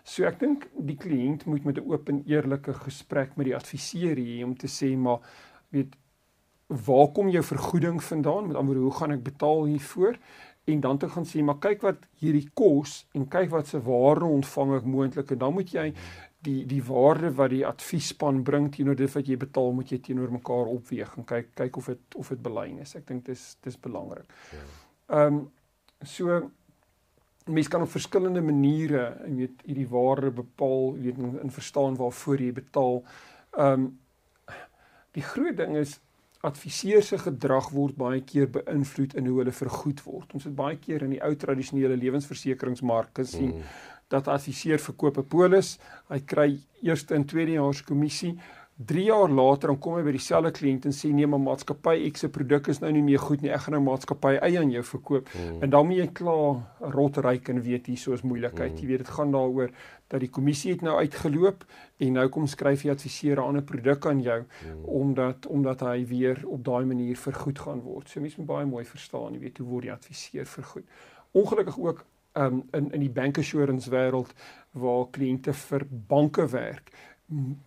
So 0.03 0.25
ek 0.27 0.39
dink 0.39 0.67
die 0.75 0.97
kliënt 0.97 1.45
moet 1.45 1.63
met 1.63 1.77
'n 1.77 1.87
oop 1.87 2.09
en 2.09 2.23
eerlike 2.25 2.73
gesprek 2.73 3.35
met 3.35 3.45
die 3.45 3.55
adviseur 3.55 4.15
hê 4.15 4.43
om 4.43 4.55
te 4.55 4.67
sê 4.67 4.97
maar 4.97 5.19
weet 5.69 5.95
waar 6.67 7.07
kom 7.11 7.29
jou 7.29 7.43
vergoeding 7.43 8.03
vandaan 8.03 8.47
met 8.47 8.55
ander 8.55 8.75
hoe 8.75 8.91
gaan 8.91 9.11
ek 9.11 9.23
betaal 9.23 9.65
hiervoor 9.65 10.17
en 10.63 10.79
dan 10.79 10.97
te 10.97 11.09
gaan 11.09 11.25
sê 11.25 11.43
maar 11.43 11.59
kyk 11.59 11.81
wat 11.81 12.05
hierdie 12.19 12.49
kos 12.53 13.05
en 13.11 13.27
kyk 13.27 13.49
wat 13.49 13.67
se 13.67 13.81
waarde 13.83 14.25
ontvang 14.25 14.75
ek 14.75 14.85
moontlik 14.85 15.31
en 15.31 15.37
dan 15.37 15.53
moet 15.53 15.71
jy 15.71 15.93
die 16.43 16.65
die 16.67 16.81
waarde 16.83 17.31
wat 17.37 17.51
die 17.53 17.65
adviesspan 17.67 18.43
bring 18.43 18.69
teenoor 18.73 18.97
dit 18.99 19.11
wat 19.13 19.29
jy 19.29 19.37
betaal 19.39 19.71
moet 19.77 19.91
jy 19.93 19.99
teenoor 20.03 20.31
mekaar 20.33 20.71
opweeg 20.73 21.15
en 21.17 21.27
kyk 21.27 21.53
kyk 21.59 21.79
of 21.79 21.89
dit 21.91 22.17
of 22.19 22.31
dit 22.33 22.43
belyn 22.43 22.81
is. 22.83 22.95
Ek 22.99 23.07
dink 23.07 23.25
dis 23.29 23.45
dis 23.63 23.79
belangrik. 23.79 24.29
Ja. 24.51 24.65
Ehm 25.19 25.39
um, 25.39 25.43
so 26.03 26.41
mense 27.47 27.69
kan 27.71 27.83
op 27.83 27.91
verskillende 27.91 28.41
maniere, 28.43 29.17
jy 29.27 29.33
weet, 29.35 29.61
hierdie 29.67 29.87
waarde 29.91 30.29
bepaal, 30.35 30.93
jy 30.95 31.09
weet 31.09 31.19
in, 31.19 31.35
in 31.43 31.51
verstaan 31.51 31.99
waarvoor 31.99 32.43
jy 32.43 32.55
betaal. 32.63 33.03
Ehm 33.57 33.85
um, 33.85 33.91
die 35.13 35.21
groot 35.21 35.57
ding 35.59 35.75
is 35.77 35.99
adviseurs 36.43 37.11
se 37.11 37.17
gedrag 37.21 37.67
word 37.71 37.95
baie 37.95 38.23
keer 38.27 38.47
beïnvloed 38.51 39.13
in 39.19 39.27
hoe 39.29 39.35
hulle 39.39 39.53
vergoed 39.55 40.01
word. 40.03 40.31
Ons 40.33 40.47
het 40.49 40.55
baie 40.57 40.79
keer 40.81 41.05
in 41.05 41.13
die 41.13 41.21
ou 41.23 41.29
tradisionele 41.39 41.95
lewensversekeringsmark 42.01 43.13
gesien 43.21 43.53
mm 43.59 43.91
dat 44.13 44.29
adviseur 44.31 44.79
verkoop 44.79 45.17
'n 45.17 45.29
polis, 45.35 45.79
hy 46.09 46.19
kry 46.19 46.49
eerste 46.81 47.15
en 47.15 47.25
tweede 47.25 47.57
jaars 47.57 47.83
kommissie. 47.83 48.37
3 48.85 49.03
jaar 49.03 49.29
later 49.29 49.69
dan 49.69 49.77
kom 49.79 49.99
hy 49.99 50.01
by 50.03 50.11
dieselfde 50.15 50.49
kliënt 50.57 50.87
en 50.89 50.95
sê 50.97 51.11
nee, 51.13 51.27
maar 51.29 51.41
maatskappy 51.41 52.09
X 52.09 52.23
se 52.23 52.29
produk 52.33 52.67
is 52.73 52.79
nou 52.81 52.89
nie 52.91 53.03
meer 53.05 53.21
goed 53.21 53.43
nie. 53.43 53.51
Ek 53.53 53.61
gaan 53.65 53.75
nou 53.77 53.83
maatskappy 53.85 54.33
Y 54.39 54.57
aan 54.57 54.71
jou 54.73 54.81
verkoop. 54.83 55.29
Mm. 55.29 55.59
En 55.61 55.73
dan 55.75 55.87
moet 55.87 55.99
jy 55.99 56.07
klaar 56.19 56.89
rotryk 56.95 57.51
en 57.53 57.61
weet 57.61 57.91
hier 57.91 58.01
so 58.01 58.17
is 58.17 58.25
moeilikheid. 58.25 58.73
Mm. 58.73 58.79
Jy 58.81 58.87
weet 58.89 59.03
dit 59.03 59.11
gaan 59.17 59.31
daaroor 59.31 59.69
dat 60.09 60.19
die 60.25 60.29
kommissie 60.29 60.73
het 60.73 60.81
nou 60.81 60.97
uitgeloop 60.97 61.65
en 62.01 62.17
nou 62.17 62.27
kom 62.33 62.47
skryf 62.49 62.81
die 62.81 62.91
adviseur 62.91 63.37
'n 63.37 63.47
ander 63.53 63.63
produk 63.63 64.05
aan 64.09 64.21
jou 64.21 64.41
mm. 64.41 64.85
omdat 64.85 65.45
omdat 65.45 65.85
hy 65.85 66.05
weer 66.05 66.41
op 66.45 66.65
daai 66.65 66.85
manier 66.85 67.17
vergoed 67.17 67.59
gaan 67.59 67.81
word. 67.81 68.09
So 68.09 68.21
mense 68.21 68.41
moet 68.41 68.47
baie 68.47 68.65
mooi 68.65 68.85
verstaan, 68.85 69.33
jy 69.33 69.39
weet 69.39 69.57
hoe 69.57 69.67
word 69.67 69.83
die 69.83 69.93
adviseur 69.93 70.45
vergoed. 70.45 70.89
Ongelukkig 71.31 71.79
ook 71.79 72.05
um, 72.33 72.63
in 72.73 72.91
in 72.91 72.99
die 72.99 73.13
bank 73.13 73.37
assurance 73.37 73.89
wêreld 73.89 74.33
waar 74.71 75.09
kliënte 75.11 75.53
vir 75.53 75.87
banke 75.89 76.47
werk 76.51 76.93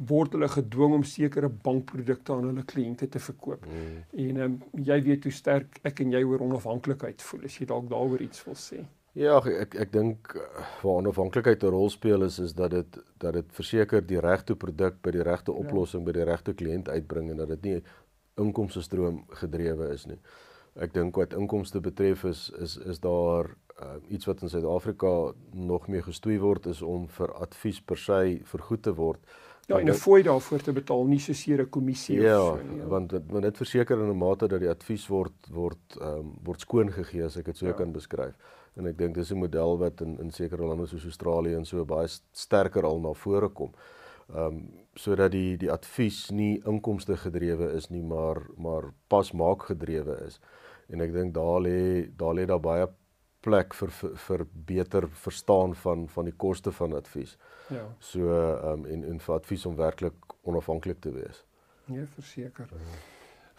word 0.08 0.35
hulle 0.37 0.49
gedwing 0.52 0.94
om 0.99 1.04
sekere 1.06 1.49
bankprodukte 1.49 2.35
aan 2.35 2.50
hulle 2.50 2.62
kliënte 2.68 3.08
te 3.08 3.18
verkoop. 3.23 3.64
Mm. 3.66 3.96
En 4.26 4.42
um, 4.44 4.58
jy 4.85 4.99
weet 5.02 5.25
hoe 5.26 5.32
sterk 5.32 5.80
ek 5.87 6.04
en 6.04 6.12
jy 6.14 6.23
oor 6.28 6.44
onafhanklikheid 6.44 7.25
voel 7.25 7.49
as 7.49 7.56
jy 7.58 7.66
dalk 7.73 7.88
daaroor 7.90 8.23
iets 8.23 8.44
wil 8.46 8.58
sê. 8.61 8.85
Ja, 9.16 9.38
ek 9.40 9.75
ek 9.80 9.92
dink 9.94 10.35
uh, 10.37 10.44
waar 10.82 11.00
onafhanklikheid 11.00 11.64
'n 11.64 11.73
rol 11.73 11.90
speel 11.90 12.26
is 12.28 12.38
is 12.38 12.52
dat 12.54 12.70
dit 12.70 12.99
dat 13.18 13.32
dit 13.32 13.52
verseker 13.58 14.04
die 14.06 14.20
regte 14.20 14.56
produk 14.56 15.00
by 15.02 15.11
die 15.11 15.25
regte 15.25 15.52
ja. 15.52 15.58
oplossing 15.58 16.04
ja. 16.04 16.12
by 16.12 16.18
die 16.18 16.28
regte 16.28 16.54
kliënt 16.54 16.88
uitbring 16.88 17.30
en 17.30 17.40
dat 17.42 17.49
dit 17.56 17.62
nie 17.62 17.82
inkomste 18.37 18.82
stroom 18.82 19.25
gedrewe 19.40 19.88
is 19.94 20.06
nie. 20.06 20.20
Ek 20.76 20.92
dink 20.92 21.16
wat 21.16 21.32
inkomste 21.32 21.80
betref 21.80 22.25
is 22.25 22.50
is 22.61 22.76
is 22.76 23.00
daar 23.00 23.56
uh, 23.83 23.97
iets 24.09 24.26
wat 24.26 24.42
in 24.42 24.49
Suid-Afrika 24.49 25.33
nog 25.52 25.88
meer 25.88 26.02
gestoei 26.02 26.38
word 26.38 26.66
is 26.66 26.83
om 26.83 27.09
vir 27.09 27.33
advies 27.35 27.80
per 27.80 27.99
se 27.99 28.40
vergoed 28.45 28.83
te 28.83 28.95
word 28.95 29.21
Ja, 29.66 29.78
en 29.78 29.88
'n 29.88 29.95
fooi 29.95 30.23
daarvoor 30.23 30.61
te 30.62 30.73
betaal, 30.73 31.04
nie 31.04 31.18
so 31.18 31.33
seer 31.33 31.61
'n 31.61 31.68
kommissie 31.68 32.21
ja, 32.21 32.40
of 32.40 32.59
so 32.59 32.62
nie. 32.62 32.78
Ja, 32.78 32.87
want 32.87 33.11
dit 33.11 33.30
moet 33.30 33.40
net 33.40 33.56
verseker 33.56 33.99
in 33.99 34.11
'n 34.11 34.16
mate 34.16 34.47
dat 34.49 34.61
die 34.61 34.68
advies 34.68 35.06
word 35.06 35.49
word 35.50 35.97
ehm 36.00 36.18
um, 36.18 36.35
word 36.42 36.61
skoon 36.61 36.92
gegee 36.92 37.25
as 37.25 37.37
ek 37.37 37.45
dit 37.45 37.56
so 37.56 37.66
ja. 37.66 37.73
kan 37.73 37.92
beskryf. 37.92 38.35
En 38.76 38.87
ek 38.87 38.99
dink 38.99 39.14
dis 39.14 39.30
'n 39.33 39.38
model 39.38 39.78
wat 39.78 40.00
in 40.00 40.18
in 40.21 40.30
sekere 40.30 40.64
lande 40.64 40.87
soos 40.87 41.04
Australië 41.04 41.54
en 41.54 41.64
so 41.64 41.85
baie 41.85 42.09
sterker 42.33 42.85
al 42.85 43.00
na 43.00 43.12
vore 43.12 43.49
kom. 43.49 43.73
Ehm 44.35 44.47
um, 44.47 44.71
sodat 44.95 45.33
die 45.33 45.56
die 45.56 45.73
advies 45.73 46.30
nie 46.30 46.62
inkomste 46.64 47.16
gedrewe 47.16 47.73
is 47.73 47.90
nie, 47.90 48.02
maar 48.02 48.42
maar 48.56 48.92
pasmaak 49.09 49.62
gedrewe 49.62 50.23
is. 50.26 50.40
En 50.88 51.00
ek 51.00 51.12
dink 51.12 51.35
daar 51.35 51.61
lê 51.61 52.09
daar 52.16 52.35
lê 52.35 52.47
daar 52.47 52.61
baie 52.61 52.87
plek 53.47 53.75
vir, 53.79 53.93
vir 54.00 54.17
vir 54.26 54.45
beter 54.71 55.09
verstaan 55.25 55.75
van 55.85 56.09
van 56.09 56.31
die 56.31 56.37
koste 56.45 56.73
van 56.73 56.97
advies. 56.99 57.37
Ja. 57.71 57.85
So 57.99 58.33
ehm 58.35 58.73
um, 58.73 58.87
en 58.95 59.05
en 59.12 59.23
vir 59.29 59.35
advies 59.38 59.67
om 59.67 59.79
werklik 59.79 60.35
onafhanklik 60.43 61.00
te 61.00 61.12
wees. 61.15 61.45
Nee, 61.87 62.07
verseker. 62.19 62.69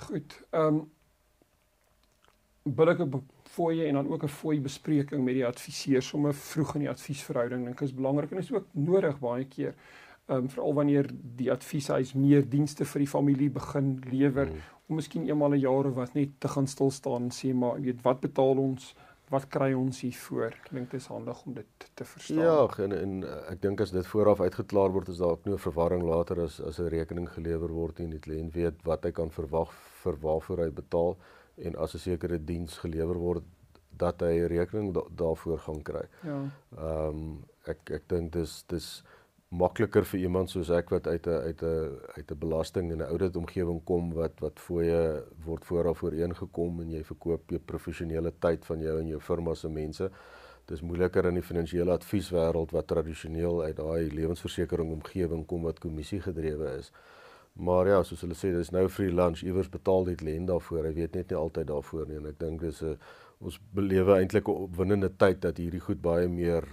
Goed. 0.08 0.40
Ehm 0.52 0.76
um, 0.76 0.86
billike 2.68 3.08
fooie 3.48 3.86
en 3.88 3.94
dan 3.94 4.10
ook 4.12 4.24
'n 4.24 4.28
fooi 4.28 4.60
bespreking 4.62 5.24
met 5.24 5.34
die 5.34 5.46
adviseur 5.46 6.02
sommer 6.02 6.34
vroeg 6.34 6.76
in 6.76 6.82
die 6.82 6.90
adviesverhouding 6.90 7.66
dink 7.66 7.82
is 7.82 7.94
belangrik 7.94 8.32
en 8.32 8.38
is 8.38 8.52
ook 8.52 8.68
nodig 8.72 9.20
baie 9.20 9.46
keer. 9.46 9.74
Ehm 10.26 10.38
um, 10.38 10.50
veral 10.50 10.74
wanneer 10.74 11.10
die 11.36 11.52
advieshuis 11.52 12.14
meer 12.14 12.50
dienste 12.50 12.86
vir 12.86 13.00
die 13.00 13.08
familie 13.08 13.50
begin 13.50 14.04
lewer 14.12 14.46
mm. 14.46 14.62
om 14.88 14.96
miskien 14.96 15.28
eenmal 15.28 15.56
'n 15.56 15.60
jaar 15.60 15.86
of 15.86 15.96
wat 15.96 16.14
net 16.14 16.30
te 16.40 16.48
gaan 16.48 16.68
stil 16.68 16.92
staan 16.92 17.24
en 17.24 17.32
sê 17.32 17.54
maar 17.54 17.82
weet 17.82 18.02
wat 18.02 18.20
betaal 18.20 18.58
ons? 18.58 18.96
Wat 19.30 19.48
kry 19.52 19.74
ons 19.76 20.02
hier 20.02 20.16
voor? 20.28 20.54
Ek 20.56 20.70
dink 20.72 20.92
dit 20.92 21.02
is 21.02 21.10
handig 21.12 21.42
om 21.46 21.54
dit 21.58 21.88
te 21.94 22.06
verstaan. 22.08 22.38
Ja, 22.38 22.86
en, 22.86 22.96
en 22.96 23.16
ek 23.52 23.62
dink 23.62 23.82
as 23.84 23.92
dit 23.92 24.08
vooraf 24.08 24.40
uitgeklaar 24.40 24.94
word, 24.96 25.12
is 25.12 25.20
daar 25.20 25.36
ook 25.36 25.46
nie 25.46 25.58
verwarring 25.60 26.06
later 26.08 26.44
as 26.46 26.62
as 26.62 26.80
'n 26.80 26.90
rekening 26.94 27.28
gelewer 27.30 27.74
word 27.74 28.00
nie, 28.00 28.08
die 28.16 28.24
kliënt 28.24 28.56
weet 28.56 28.84
wat 28.88 29.04
hy 29.04 29.12
kan 29.12 29.30
verwag 29.30 29.74
vir 30.04 30.16
waarvoor 30.22 30.64
hy 30.64 30.70
betaal 30.72 31.18
en 31.58 31.76
as 31.76 31.96
'n 31.96 32.00
sekere 32.00 32.40
diens 32.40 32.78
gelewer 32.78 33.18
word 33.18 33.44
dat 33.98 34.22
hy 34.22 34.34
'n 34.40 34.48
rekening 34.48 34.94
da 34.94 35.02
daarvoor 35.10 35.60
gaan 35.60 35.82
kry. 35.84 36.06
Ja. 36.24 36.40
Ehm 36.78 37.10
um, 37.10 37.44
ek 37.66 37.92
ek 37.92 38.08
dink 38.08 38.32
dis 38.32 38.64
dis 38.68 39.04
makliker 39.50 40.04
vir 40.04 40.20
iemand 40.20 40.52
soos 40.52 40.70
ek 40.76 40.90
wat 40.92 41.08
uit 41.08 41.28
'n 41.28 41.42
uit 41.50 41.62
'n 41.64 42.00
uit 42.18 42.32
'n 42.32 42.40
belasting 42.40 42.92
en 42.92 42.98
'n 42.98 43.10
oudit 43.12 43.36
omgewing 43.36 43.84
kom 43.84 44.14
wat 44.14 44.40
wat 44.40 44.60
fooie 44.60 45.24
word 45.46 45.66
vooraf 45.66 46.04
ooreengekom 46.04 46.82
en 46.82 46.92
jy 46.92 47.04
verkoop 47.04 47.50
jou 47.50 47.60
professionele 47.60 48.34
tyd 48.40 48.66
van 48.66 48.80
jou 48.80 49.00
en 49.00 49.08
jou 49.08 49.20
firma 49.20 49.54
se 49.54 49.70
mense. 49.70 50.12
Dis 50.66 50.82
moeiliker 50.82 51.26
in 51.26 51.34
die 51.34 51.44
finansiële 51.44 51.92
advieswêreld 51.92 52.72
wat 52.72 52.88
tradisioneel 52.88 53.64
uit 53.64 53.76
daai 53.76 54.12
lewensversekering 54.12 54.92
omgewing 54.92 55.46
kom 55.46 55.62
wat 55.64 55.80
kommissie 55.80 56.22
gedrewe 56.22 56.78
is. 56.78 56.92
Maar 57.54 57.88
ja, 57.88 58.04
soos 58.04 58.22
hulle 58.22 58.36
sê, 58.36 58.52
dis 58.54 58.70
nou 58.70 58.88
free 58.90 59.12
lunch, 59.12 59.44
iewers 59.44 59.70
betaal 59.70 60.04
dit 60.04 60.22
len 60.22 60.46
daarvoor. 60.46 60.84
Hy 60.84 60.94
weet 60.94 61.16
net 61.16 61.30
nie 61.30 61.38
altyd 61.38 61.68
daarvoor 61.68 62.08
nie 62.08 62.18
en 62.18 62.26
ek 62.26 62.40
dink 62.40 62.60
dis 62.62 62.82
'n 62.84 62.98
ons 63.40 63.60
belewe 63.74 64.14
eintlik 64.20 64.48
'n 64.48 64.52
opwindende 64.52 65.10
tyd 65.18 65.42
dat 65.42 65.58
hierdie 65.58 65.80
goed 65.80 66.02
baie 66.02 66.28
meer 66.28 66.64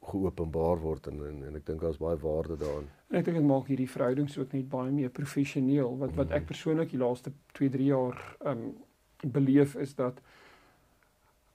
geopenbaar 0.00 0.80
word 0.80 1.06
en 1.06 1.20
en, 1.26 1.42
en 1.46 1.56
ek 1.58 1.66
dink 1.66 1.80
daar's 1.84 2.00
baie 2.00 2.18
waarde 2.18 2.56
daarin. 2.56 2.88
En 3.10 3.20
ek 3.20 3.24
dink 3.28 3.36
dit 3.36 3.46
maak 3.46 3.68
hierdie 3.68 3.90
verhoudings 3.90 4.38
ook 4.38 4.52
net 4.56 4.68
baie 4.72 4.92
meer 4.94 5.12
professioneel. 5.12 5.96
Wat 6.00 6.14
wat 6.16 6.30
ek 6.30 6.44
mhm. 6.44 6.50
persoonlik 6.52 6.94
die 6.94 7.02
laaste 7.02 7.32
2-3 7.58 7.88
jaar 7.90 8.22
um 8.52 8.70
beleef 9.20 9.74
is 9.76 9.92
dat 9.94 10.22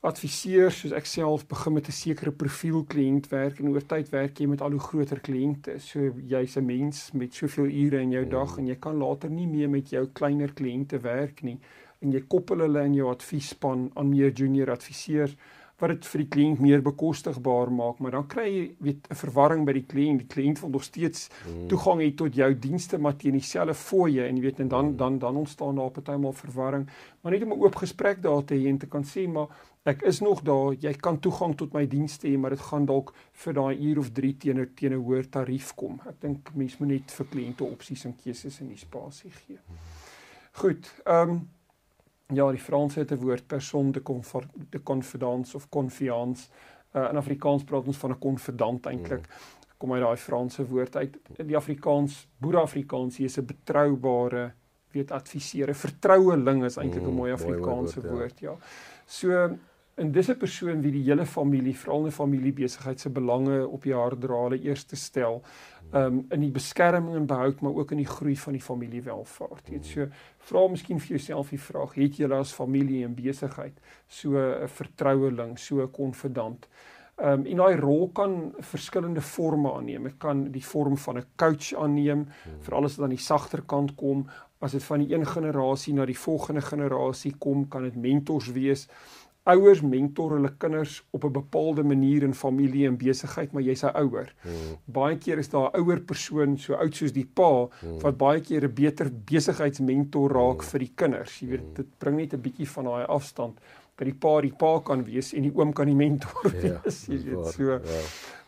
adviseurs 0.06 0.84
soos 0.84 0.94
ek 0.94 1.08
self 1.10 1.48
begin 1.50 1.74
met 1.74 1.88
'n 1.90 1.98
sekere 1.98 2.32
profiel 2.32 2.84
kliënt 2.86 3.32
werk 3.32 3.60
en 3.60 3.72
oor 3.74 3.82
tyd 3.82 4.12
werk 4.14 4.40
jy 4.40 4.46
met 4.48 4.62
al 4.62 4.78
hoe 4.78 4.86
groter 4.90 5.20
kliënte. 5.20 5.80
So 5.80 6.14
jy's 6.22 6.58
'n 6.58 6.66
mens 6.66 7.12
met 7.14 7.34
soveel 7.34 7.66
ure 7.66 8.02
in 8.02 8.12
jou 8.12 8.26
dag 8.26 8.52
mm. 8.54 8.60
en 8.60 8.68
jy 8.68 8.76
kan 8.76 8.98
later 8.98 9.30
nie 9.30 9.48
meer 9.48 9.70
met 9.70 9.90
jou 9.90 10.06
kleiner 10.14 10.54
kliënte 10.54 11.02
werk 11.02 11.42
nie 11.42 11.60
en 12.02 12.12
jy 12.12 12.22
koppel 12.28 12.60
hulle 12.66 12.86
in 12.86 12.94
jou 12.94 13.10
adviesspan 13.10 13.92
aan 13.96 14.10
meer 14.10 14.32
junior 14.32 14.72
adviseurs 14.72 15.36
wat 15.82 15.92
dit 15.92 16.06
vir 16.08 16.22
die 16.22 16.30
kliënt 16.32 16.62
meer 16.64 16.82
bekostigbaar 16.84 17.72
maak, 17.74 18.00
maar 18.00 18.16
dan 18.16 18.28
kry 18.32 18.46
jy 18.48 18.66
weet 18.80 19.08
'n 19.12 19.16
verwarring 19.16 19.66
by 19.66 19.74
die 19.74 19.86
kliënt. 19.92 20.20
Die 20.24 20.32
kliënt 20.32 20.62
wil 20.62 20.70
nog 20.70 20.84
steeds 20.84 21.30
mm. 21.30 21.68
toegang 21.68 22.00
hê 22.02 22.16
tot 22.16 22.36
jou 22.36 22.54
dienste 22.60 22.98
maar 22.98 23.16
teen 23.16 23.34
dieselfde 23.34 23.74
fooie 23.74 24.24
en 24.24 24.38
jy 24.38 24.42
weet 24.42 24.60
en 24.60 24.68
dan 24.68 24.86
mm. 24.86 24.98
dan 24.98 25.20
dan 25.20 25.36
ontstaan 25.36 25.76
daar 25.76 25.92
partymal 25.92 26.34
verwarring. 26.34 26.88
Maar 27.22 27.32
net 27.32 27.44
om 27.44 27.54
'n 27.54 27.62
oop 27.62 27.76
gesprek 27.76 28.22
daar 28.22 28.44
te 28.44 28.56
hê 28.56 28.68
en 28.68 28.78
te 28.78 28.88
kan 28.88 29.04
sê 29.04 29.28
maar 29.28 29.48
ek 29.84 30.02
is 30.02 30.20
nog 30.20 30.42
daar, 30.42 30.74
jy 30.80 30.94
kan 30.94 31.20
toegang 31.20 31.56
tot 31.56 31.74
my 31.74 31.86
dienste 31.88 32.28
hê, 32.28 32.38
maar 32.38 32.50
dit 32.50 32.60
gaan 32.60 32.86
dalk 32.86 33.14
vir 33.34 33.54
daai 33.54 33.78
uur 33.78 34.00
of 34.00 34.12
3 34.12 34.38
teenoor 34.38 34.70
teen 34.76 34.94
'n 34.94 35.04
hoër 35.04 35.30
tarief 35.30 35.76
kom. 35.76 36.00
Ek 36.08 36.22
dink 36.22 36.56
mense 36.56 36.76
moet 36.80 36.90
net 36.90 37.12
vir 37.12 37.26
kliënte 37.26 37.64
opsies 37.64 38.06
en 38.06 38.16
keuses 38.16 38.62
in 38.62 38.68
die 38.68 38.78
spasie 38.78 39.32
gee. 39.32 39.60
Mm. 39.68 39.76
Goed. 40.56 41.02
Ehm 41.06 41.30
um, 41.30 41.50
Ja, 42.34 42.50
die 42.52 42.60
Franse 42.60 43.00
het 43.00 43.12
'n 43.12 43.22
woord 43.22 43.48
person 43.48 43.92
de 43.92 44.02
confort 44.02 44.50
de 44.70 44.84
confidence 44.84 45.56
of 45.56 45.70
confiance. 45.70 46.50
Uh, 46.96 47.10
in 47.10 47.18
Afrikaans 47.18 47.64
praat 47.64 47.86
ons 47.86 47.98
van 47.98 48.12
'n 48.12 48.20
konfidant 48.20 48.86
eintlik. 48.86 49.28
Mm. 49.28 49.74
Kom 49.78 49.94
uit 49.94 50.02
daai 50.02 50.18
Franse 50.18 50.66
woord 50.66 50.96
uit. 50.96 51.18
In 51.36 51.48
die 51.48 51.56
Afrikaans, 51.56 52.28
Boer-Afrikaans, 52.38 53.20
is 53.20 53.38
'n 53.38 53.46
betroubare 53.46 54.54
weet 54.96 55.12
adviseer, 55.12 55.70
'n 55.70 55.74
vertroueling 55.74 56.64
is 56.64 56.78
eintlik 56.78 57.04
'n 57.04 57.10
mm, 57.10 57.16
mooi 57.16 57.32
Afrikaanse 57.32 58.02
woord, 58.02 58.14
woord, 58.14 58.40
ja. 58.40 58.56
So 59.06 59.58
En 59.96 60.12
dis 60.12 60.28
'n 60.30 60.38
persoon 60.38 60.82
wie 60.82 60.92
die 60.92 61.04
hele 61.04 61.26
familie, 61.26 61.76
veral 61.78 62.06
'n 62.06 62.12
familiebesigheid 62.12 63.00
se 63.00 63.10
belange 63.10 63.68
op 63.68 63.84
die 63.84 63.94
hart 63.94 64.22
dra, 64.22 64.42
hulle 64.44 64.62
eerste 64.62 64.96
stel, 64.96 65.42
um 65.94 66.26
in 66.30 66.40
die 66.40 66.52
beskerming 66.52 67.16
en 67.16 67.26
behoud, 67.26 67.62
maar 67.62 67.74
ook 67.74 67.92
in 67.92 67.98
die 67.98 68.14
groei 68.16 68.38
van 68.38 68.54
die 68.54 68.62
familiewelvaart. 68.62 69.70
Dit 69.70 69.86
so 69.86 70.08
vra 70.38 70.68
miskien 70.68 71.00
vir 71.00 71.08
jouself 71.08 71.50
die 71.50 71.60
vraag, 71.60 71.94
het 71.96 72.18
jy 72.18 72.32
as 72.32 72.54
familie 72.54 73.06
en 73.06 73.16
besigheid 73.16 73.80
so 74.08 74.38
'n 74.38 74.68
vertroueling, 74.68 75.60
so 75.60 75.82
'n 75.82 75.92
konfidant? 75.92 76.68
Um 77.18 77.46
en 77.46 77.58
daai 77.58 77.76
rol 77.76 78.10
kan 78.10 78.54
verskillende 78.60 79.22
forme 79.22 79.72
aanneem. 79.74 80.04
Dit 80.04 80.18
kan 80.18 80.52
die 80.52 80.66
vorm 80.66 80.98
van 80.98 81.18
'n 81.18 81.26
coach 81.36 81.74
aanneem, 81.74 82.28
veral 82.60 82.84
as 82.84 82.96
dit 82.96 83.04
aan 83.04 83.10
die 83.10 83.18
sagter 83.18 83.62
kant 83.62 83.96
kom, 83.96 84.28
as 84.60 84.72
dit 84.72 84.84
van 84.84 85.00
die 85.00 85.16
een 85.16 85.26
generasie 85.26 85.94
na 85.94 86.06
die 86.06 86.18
volgende 86.18 86.62
generasie 86.62 87.36
kom, 87.38 87.68
kan 87.68 87.84
dit 87.84 87.96
mentors 87.96 88.52
wees 88.52 88.88
ouers 89.46 89.82
mentor 89.82 90.36
hulle 90.36 90.52
kinders 90.58 91.04
op 91.12 91.24
'n 91.24 91.32
bepaalde 91.32 91.84
manier 91.84 92.24
in 92.24 92.34
familie 92.34 92.88
en 92.88 92.98
besigheid, 92.98 93.52
maar 93.52 93.62
jy's 93.62 93.84
'n 93.84 93.96
ouer. 93.96 94.34
Hmm. 94.42 94.78
Baie 94.86 95.18
keer 95.18 95.38
is 95.38 95.50
daar 95.50 95.70
'n 95.72 95.78
ouer 95.80 96.02
persoon 96.02 96.58
so 96.58 96.74
oud 96.74 96.96
soos 96.96 97.12
die 97.12 97.30
pa 97.34 97.68
hmm. 97.80 98.00
wat 98.02 98.18
baie 98.18 98.42
keer 98.42 98.64
'n 98.64 98.74
beter 98.74 99.12
besigheidsmentor 99.26 100.32
raak 100.32 100.62
hmm. 100.62 100.70
vir 100.70 100.80
die 100.80 100.92
kinders. 100.96 101.40
Jy 101.40 101.48
weet, 101.48 101.62
hmm. 101.62 101.74
dit 101.74 101.98
bring 101.98 102.18
net 102.18 102.34
'n 102.34 102.42
bietjie 102.42 102.68
van 102.68 102.84
daai 102.84 103.06
afstand 103.06 103.60
dat 103.96 104.08
die 104.08 104.16
pa 104.16 104.42
die 104.42 104.54
pa 104.54 104.80
kan 104.80 105.04
wees 105.04 105.34
en 105.34 105.42
die 105.42 105.56
oom 105.56 105.74
kan 105.74 105.86
die 105.86 105.96
mentor 105.96 106.52
ja, 106.54 106.82
wees. 106.84 107.06
Jy 107.08 107.24
weet, 107.24 107.54
so. 107.54 107.72
Ja. 107.72 107.80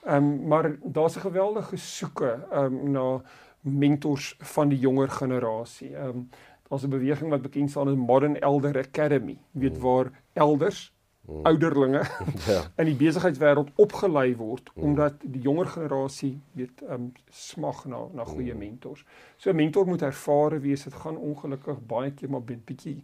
Ehm 0.08 0.24
um, 0.24 0.48
maar 0.48 0.76
daar's 0.84 1.16
'n 1.16 1.20
geweldige 1.30 1.78
soeke 1.78 2.48
ehm 2.52 2.74
um, 2.74 2.92
na 2.92 3.22
mentors 3.62 4.36
van 4.40 4.70
die 4.70 4.80
jonger 4.80 5.10
generasie. 5.10 5.96
Ehm 5.96 6.08
um, 6.08 6.30
daar's 6.70 6.84
'n 6.84 6.90
beweging 6.90 7.30
wat 7.30 7.42
bekend 7.42 7.70
staan 7.70 7.88
as 7.88 7.96
Modern 7.96 8.40
Elder 8.40 8.78
Academy, 8.78 9.38
weet 9.52 9.76
mm. 9.76 9.82
waar 9.82 10.12
elders 10.38 10.86
mm. 11.28 11.46
ouderlinge 11.50 12.04
ja. 12.52 12.62
in 12.76 12.92
die 12.92 12.98
besigheidswêreld 13.00 13.72
opgelei 13.76 14.36
word 14.40 14.72
mm. 14.74 14.84
omdat 14.84 15.22
die 15.22 15.42
jonger 15.46 15.70
generasie 15.76 16.36
weet 16.58 16.84
um 16.90 17.12
smag 17.30 17.86
na 17.86 18.06
na 18.14 18.26
goeie 18.26 18.54
mm. 18.54 18.60
mentors. 18.60 19.06
So 19.38 19.52
'n 19.52 19.56
mentor 19.56 19.88
moet 19.88 20.02
ervare 20.02 20.60
wees. 20.60 20.84
Dit 20.84 20.94
gaan 20.94 21.18
ongelukkig 21.18 21.80
baie 21.88 22.12
keer 22.12 22.30
maar 22.30 22.44
bietjie 22.44 23.04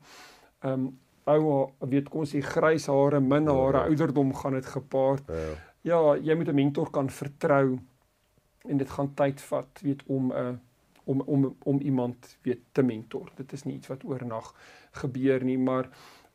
um 0.63 0.91
ou 1.23 1.71
weet 1.79 2.09
kom 2.11 2.25
ons 2.25 2.33
sê 2.35 2.41
grys 2.43 2.89
hare, 2.91 3.19
min 3.23 3.47
hare, 3.47 3.77
ja. 3.77 3.87
ouderdom 3.87 4.33
gaan 4.35 4.57
dit 4.57 4.65
gepaard. 4.65 5.23
Ja. 5.27 5.53
ja, 5.81 5.99
jy 6.19 6.35
moet 6.35 6.49
'n 6.51 6.55
mentor 6.55 6.89
kan 6.91 7.09
vertrou 7.09 7.79
en 8.67 8.77
dit 8.77 8.89
gaan 8.89 9.13
tyd 9.13 9.41
vat 9.41 9.79
weet 9.81 10.03
om 10.07 10.31
'n 10.31 10.35
uh, 10.35 10.55
om 11.03 11.21
om 11.21 11.55
om 11.63 11.79
iemand 11.79 12.37
weet 12.41 12.59
te 12.71 12.83
mentor. 12.83 13.31
Dit 13.35 13.53
is 13.53 13.63
nie 13.63 13.75
iets 13.75 13.87
wat 13.87 14.03
oornag 14.03 14.53
gebeur 14.91 15.43
nie, 15.43 15.57
maar 15.57 15.89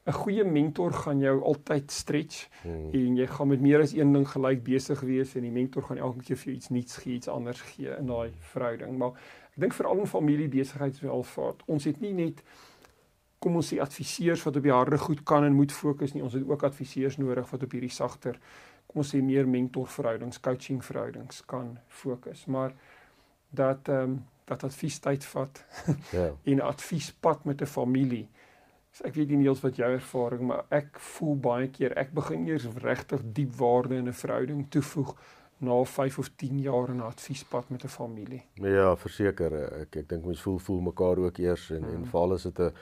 'n 0.09 0.13
goeie 0.13 0.45
mentor 0.45 0.93
gaan 0.93 1.21
jou 1.21 1.43
altyd 1.43 1.91
stretch 1.91 2.49
hmm. 2.63 2.93
en 2.93 3.17
jy 3.17 3.27
gaan 3.27 3.49
met 3.49 3.61
meer 3.61 3.81
as 3.81 3.93
een 3.93 4.13
ding 4.13 4.29
gelyk 4.29 4.63
besig 4.65 5.01
wees 5.01 5.35
en 5.37 5.45
die 5.45 5.53
mentor 5.53 5.83
gaan 5.83 5.99
elke 5.99 6.23
keer 6.25 6.37
vir 6.37 6.53
jou 6.53 6.57
iets 6.57 6.69
nuuts 6.69 6.97
gee, 6.97 7.15
iets 7.15 7.29
anders 7.29 7.61
gee 7.61 7.93
in 7.99 8.07
daai 8.07 8.33
verhouding. 8.53 8.97
Maar 8.99 9.21
ek 9.53 9.61
dink 9.67 9.77
veral 9.77 10.01
in 10.01 10.07
familie 10.07 10.49
besigheidswelvaart, 10.49 11.63
ons 11.67 11.85
het 11.85 12.01
nie 12.01 12.15
net 12.17 12.43
kom 13.39 13.57
ons 13.61 13.69
sê 13.71 13.79
adviseurs 13.81 14.43
wat 14.43 14.57
op 14.57 14.65
die 14.65 14.75
harde 14.75 14.99
goed 14.99 15.23
kan 15.23 15.45
en 15.45 15.55
moet 15.55 15.73
fokus 15.73 16.15
nie, 16.15 16.23
ons 16.23 16.35
het 16.35 16.49
ook 16.49 16.65
adviseurs 16.67 17.21
nodig 17.21 17.51
wat 17.53 17.63
op 17.63 17.77
hierdie 17.77 17.93
sagter 17.93 18.41
kom 18.89 19.03
ons 19.05 19.13
sê 19.13 19.21
meer 19.23 19.47
mentorverhoudings, 19.47 20.41
coaching 20.41 20.81
verhoudings 20.85 21.43
kan 21.47 21.77
fokus. 21.89 22.47
Maar 22.47 22.73
dat 23.51 23.89
ehm 23.89 24.17
um, 24.17 24.19
dat 24.49 24.65
advies 24.65 24.99
tyd 25.05 25.25
vat. 25.25 25.65
Ja. 26.13 26.31
en 26.51 26.57
'n 26.57 26.61
adviespad 26.61 27.45
met 27.45 27.61
'n 27.61 27.67
familie. 27.67 28.29
So 28.99 29.07
ek 29.07 29.15
weet 29.15 29.31
nie 29.31 29.47
eers 29.47 29.61
wat 29.63 29.77
jou 29.79 29.89
ervaring, 29.95 30.41
maar 30.51 30.65
ek 30.75 30.97
voel 31.13 31.37
baie 31.39 31.67
keer 31.71 31.93
ek 32.01 32.09
begin 32.17 32.49
eers 32.49 32.65
regtig 32.83 33.21
diep 33.37 33.53
waarde 33.61 33.95
in 33.95 34.09
'n 34.11 34.21
verhouding 34.23 34.65
toevoeg 34.75 35.13
na 35.63 35.77
5 35.85 36.19
of 36.19 36.31
10 36.35 36.59
jaar 36.61 36.91
in 36.91 36.99
'n 36.99 37.07
adviespad 37.07 37.71
met 37.71 37.85
'n 37.85 37.95
familie. 37.95 38.43
Ja, 38.55 38.97
verseker. 38.97 39.55
Ek 39.83 39.97
ek 39.97 40.09
dink 40.09 40.25
mens 40.25 40.43
voel 40.43 40.59
voel 40.59 40.81
mekaar 40.81 41.19
ook 41.19 41.39
eers 41.39 41.71
en 41.71 41.83
mm. 41.83 41.95
en 41.95 42.07
veral 42.07 42.33
as 42.33 42.43
dit 42.43 42.59
'n 42.59 42.73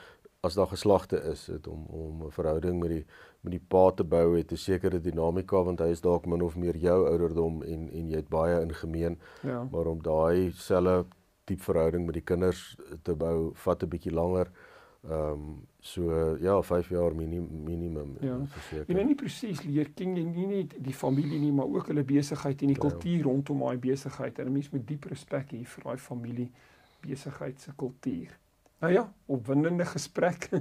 as 0.41 0.55
daar 0.55 0.67
geslagte 0.67 1.17
is, 1.23 1.45
dit 1.45 1.67
om 1.67 1.85
om 1.87 2.25
'n 2.25 2.31
verhouding 2.31 2.81
met 2.81 2.91
die 2.91 3.05
met 3.41 3.53
die 3.53 3.67
pa 3.69 3.91
te 3.91 4.05
bou 4.05 4.37
het 4.37 4.53
'n 4.53 4.57
sekere 4.57 5.01
dinamika 5.01 5.63
want 5.63 5.81
hy 5.81 5.91
is 5.91 6.01
dalk 6.01 6.27
min 6.27 6.43
of 6.43 6.57
meer 6.57 6.77
jou 6.77 7.09
ouderdom 7.09 7.63
en 7.63 7.91
en 7.93 8.09
jy 8.09 8.17
het 8.17 8.29
baie 8.29 8.61
in 8.61 8.75
gemeen. 8.75 9.19
Ja. 9.43 9.69
Maar 9.71 9.87
om 9.87 10.03
daai 10.03 10.53
selfe 10.53 11.07
diep 11.45 11.61
verhouding 11.61 12.07
met 12.07 12.15
die 12.15 12.25
kinders 12.25 12.77
te 13.03 13.15
bou 13.15 13.53
vat 13.55 13.83
'n 13.83 13.89
bietjie 13.89 14.13
langer. 14.13 14.47
Ehm 14.47 14.76
um, 15.11 15.67
so 15.81 16.37
ja, 16.41 16.63
5 16.63 16.89
jaar 16.89 17.15
minim, 17.15 17.49
minimum 17.65 18.17
ja. 18.21 18.39
verseker. 18.47 18.89
Jy 18.91 18.97
nou 18.99 19.05
nie 19.07 19.19
presies 19.19 19.63
leer 19.65 19.93
ken 19.95 20.17
jy 20.19 20.25
nie 20.27 20.47
net 20.51 20.75
die 20.83 20.95
familie 20.95 21.39
nie, 21.41 21.53
maar 21.55 21.71
ook 21.71 21.93
hulle 21.93 22.05
besigheid 22.07 22.63
en 22.63 22.73
die 22.73 22.79
ja. 22.79 22.83
kultuur 22.89 23.29
rondom 23.29 23.63
daai 23.67 23.79
besigheid. 23.79 24.39
En 24.39 24.51
'n 24.51 24.53
mens 24.53 24.71
moet 24.71 24.87
diep 24.87 25.05
respek 25.13 25.53
hê 25.53 25.63
vir 25.65 25.85
daai 25.85 25.99
familie 25.99 26.51
besigheid 27.07 27.61
se 27.61 27.73
kultuur. 27.77 28.35
Nou 28.81 28.93
ja, 28.93 29.13
opwindende 29.27 29.85
gesprek. 29.85 30.49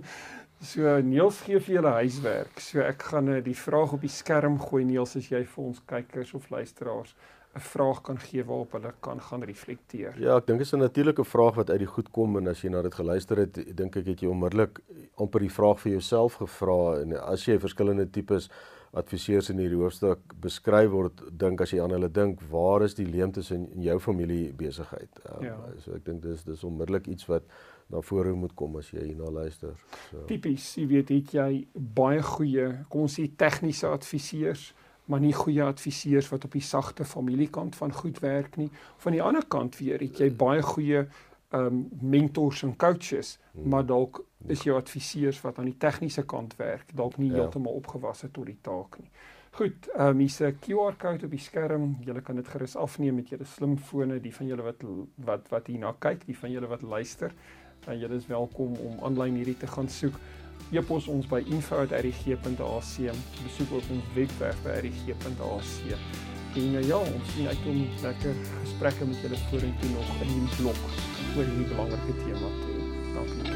So 0.64 1.02
Niels 1.04 1.42
gee 1.44 1.60
vir 1.60 1.76
julle 1.76 1.92
huiswerk. 1.98 2.62
So 2.64 2.80
ek 2.80 3.04
gaan 3.12 3.28
uh, 3.28 3.42
die 3.44 3.58
vraag 3.60 3.92
op 3.98 4.02
die 4.02 4.10
skerm 4.10 4.56
gooi 4.58 4.86
Niels 4.88 5.18
as 5.20 5.28
jy 5.28 5.42
vir 5.44 5.64
ons 5.64 5.82
kykers 5.86 6.32
of 6.34 6.48
luisteraars 6.50 7.12
'n 7.56 7.60
vraag 7.60 8.02
kan 8.02 8.20
gee 8.20 8.44
waarop 8.44 8.72
hulle 8.72 8.94
kan 9.00 9.22
gaan 9.22 9.44
reflekteer. 9.44 10.20
Ja, 10.20 10.38
ek 10.38 10.48
dink 10.48 10.60
dit 10.60 10.68
is 10.68 10.74
'n 10.74 10.80
natuurlike 10.80 11.24
vraag 11.24 11.56
wat 11.56 11.70
uit 11.70 11.80
die 11.80 11.94
goed 11.96 12.12
kom 12.12 12.38
en 12.38 12.48
as 12.48 12.62
jy 12.62 12.70
na 12.70 12.82
dit 12.82 12.96
geluister 12.96 13.38
het, 13.38 13.78
dink 13.78 13.96
ek 13.96 14.06
het 14.06 14.20
jy 14.20 14.28
onmiddellik 14.28 14.80
amper 15.16 15.40
die 15.40 15.52
vraag 15.52 15.80
vir 15.80 15.92
jouself 15.92 16.34
gevra 16.34 17.00
en 17.02 17.14
as 17.14 17.46
jy 17.46 17.60
verskillende 17.60 18.10
tipes 18.10 18.50
adviseurs 18.96 19.50
in 19.50 19.60
hierdie 19.60 19.80
hoofstuk 19.80 20.20
beskryf 20.42 20.90
word, 20.92 21.22
dink 21.32 21.62
as 21.62 21.72
jy 21.72 21.82
aan 21.84 21.92
hulle 21.92 22.10
dink, 22.12 22.42
waar 22.52 22.84
is 22.84 22.96
die 22.96 23.08
leemtes 23.08 23.52
in, 23.52 23.68
in 23.76 23.82
jou 23.82 24.00
familie 24.00 24.54
besigheid? 24.54 25.20
Um, 25.30 25.44
ja. 25.44 25.58
So 25.84 25.96
ek 25.98 26.06
dink 26.06 26.24
dis 26.24 26.44
dis 26.44 26.64
onmiddellik 26.64 27.08
iets 27.08 27.28
wat 27.32 27.44
na 27.92 28.02
vore 28.02 28.34
moet 28.34 28.56
kom 28.56 28.78
as 28.80 28.90
jy 28.94 29.04
hierna 29.04 29.30
luister. 29.32 29.76
So. 30.10 30.24
Tipies, 30.30 30.72
jy 30.80 30.88
weet 30.88 31.12
het 31.14 31.36
jy 31.36 31.50
baie 31.74 32.24
goeie, 32.24 32.72
kom 32.90 33.06
ons 33.06 33.20
sê 33.20 33.28
tegniese 33.38 33.92
adviseurs, 33.92 34.74
maar 35.06 35.20
nie 35.20 35.34
goeie 35.34 35.64
adviseurs 35.64 36.30
wat 36.30 36.46
op 36.46 36.52
die 36.58 36.66
sagte 36.66 37.06
familiekant 37.06 37.76
van 37.76 37.94
goed 37.94 38.20
werk 38.20 38.58
nie. 38.58 38.70
Van 38.98 39.12
die 39.12 39.22
ander 39.22 39.46
kant 39.46 39.78
weer 39.78 40.00
het 40.00 40.20
jy 40.20 40.32
baie 40.34 40.62
goeie 40.62 41.06
um 41.56 41.86
mentors 42.02 42.64
en 42.64 42.74
coaches, 42.76 43.38
hmm. 43.54 43.70
maar 43.70 43.86
dalk 43.86 44.24
is 44.48 44.66
jou 44.66 44.76
adviseurs 44.78 45.42
wat 45.42 45.60
aan 45.60 45.70
die 45.70 45.78
tegniese 45.78 46.26
kant 46.26 46.56
werk, 46.58 46.90
dalk 46.94 47.18
nie 47.18 47.30
ja. 47.30 47.40
heeltemal 47.40 47.78
opgewasse 47.80 48.32
tot 48.32 48.50
die 48.50 48.60
taak 48.62 49.00
nie. 49.00 49.10
Goed, 49.56 49.88
um 49.96 50.20
hier's 50.20 50.42
'n 50.42 50.58
QR-kode 50.60 51.26
op 51.26 51.32
die 51.32 51.40
skerm. 51.40 51.98
Julle 52.04 52.22
kan 52.22 52.36
dit 52.36 52.48
gerus 52.48 52.76
afneem 52.76 53.16
met 53.16 53.30
julle 53.30 53.46
slimfone, 53.46 54.20
die 54.20 54.34
van 54.34 54.48
julle 54.48 54.64
wat 54.64 54.84
wat 55.16 55.48
wat 55.50 55.68
hierna 55.68 55.96
kyk, 56.00 56.26
die 56.26 56.38
van 56.38 56.52
julle 56.52 56.68
wat 56.68 56.82
luister 56.82 57.32
en 57.88 58.00
julle 58.00 58.16
is 58.16 58.28
welkom 58.28 58.76
om 58.76 59.00
aanlyn 59.04 59.36
hierdie 59.36 59.58
te 59.58 59.68
gaan 59.68 59.88
soek. 59.90 60.20
E-pos 60.72 61.08
ons 61.08 61.28
by 61.30 61.44
info@rg.ac. 61.46 62.94
Besoek 63.44 63.72
ook 63.72 63.92
ons 63.96 64.14
webwerf 64.14 64.58
by 64.64 64.80
rg.ac. 64.82 65.96
En 66.56 66.72
ja, 66.72 66.80
ja, 66.80 66.98
ons 66.98 67.34
sien 67.36 67.48
uit 67.48 67.66
om 67.68 67.82
lekker 68.02 68.36
gesprekke 68.64 69.06
met 69.06 69.22
julle 69.22 69.40
vorentoe 69.50 69.90
nog 69.90 70.14
in 70.24 70.32
die 70.32 70.56
blok 70.56 70.82
oor 71.36 71.44
hierdie 71.44 71.68
belangrike 71.74 72.16
tema 72.24 72.52
te 72.60 72.72
hê. 72.72 72.86
Dankie. 73.16 73.56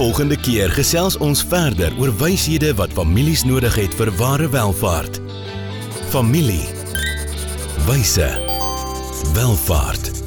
Volgende 0.00 0.36
keer 0.40 0.70
gesels 0.74 1.18
ons 1.20 1.42
verder 1.44 1.94
oor 2.00 2.12
wyshede 2.22 2.72
wat 2.78 2.94
families 2.96 3.44
nodig 3.44 3.74
het 3.78 3.94
vir 3.98 4.12
ware 4.20 4.48
welvaart. 4.48 5.20
Familie. 6.14 6.64
Wyse. 7.86 8.30
Welvaart. 9.34 10.19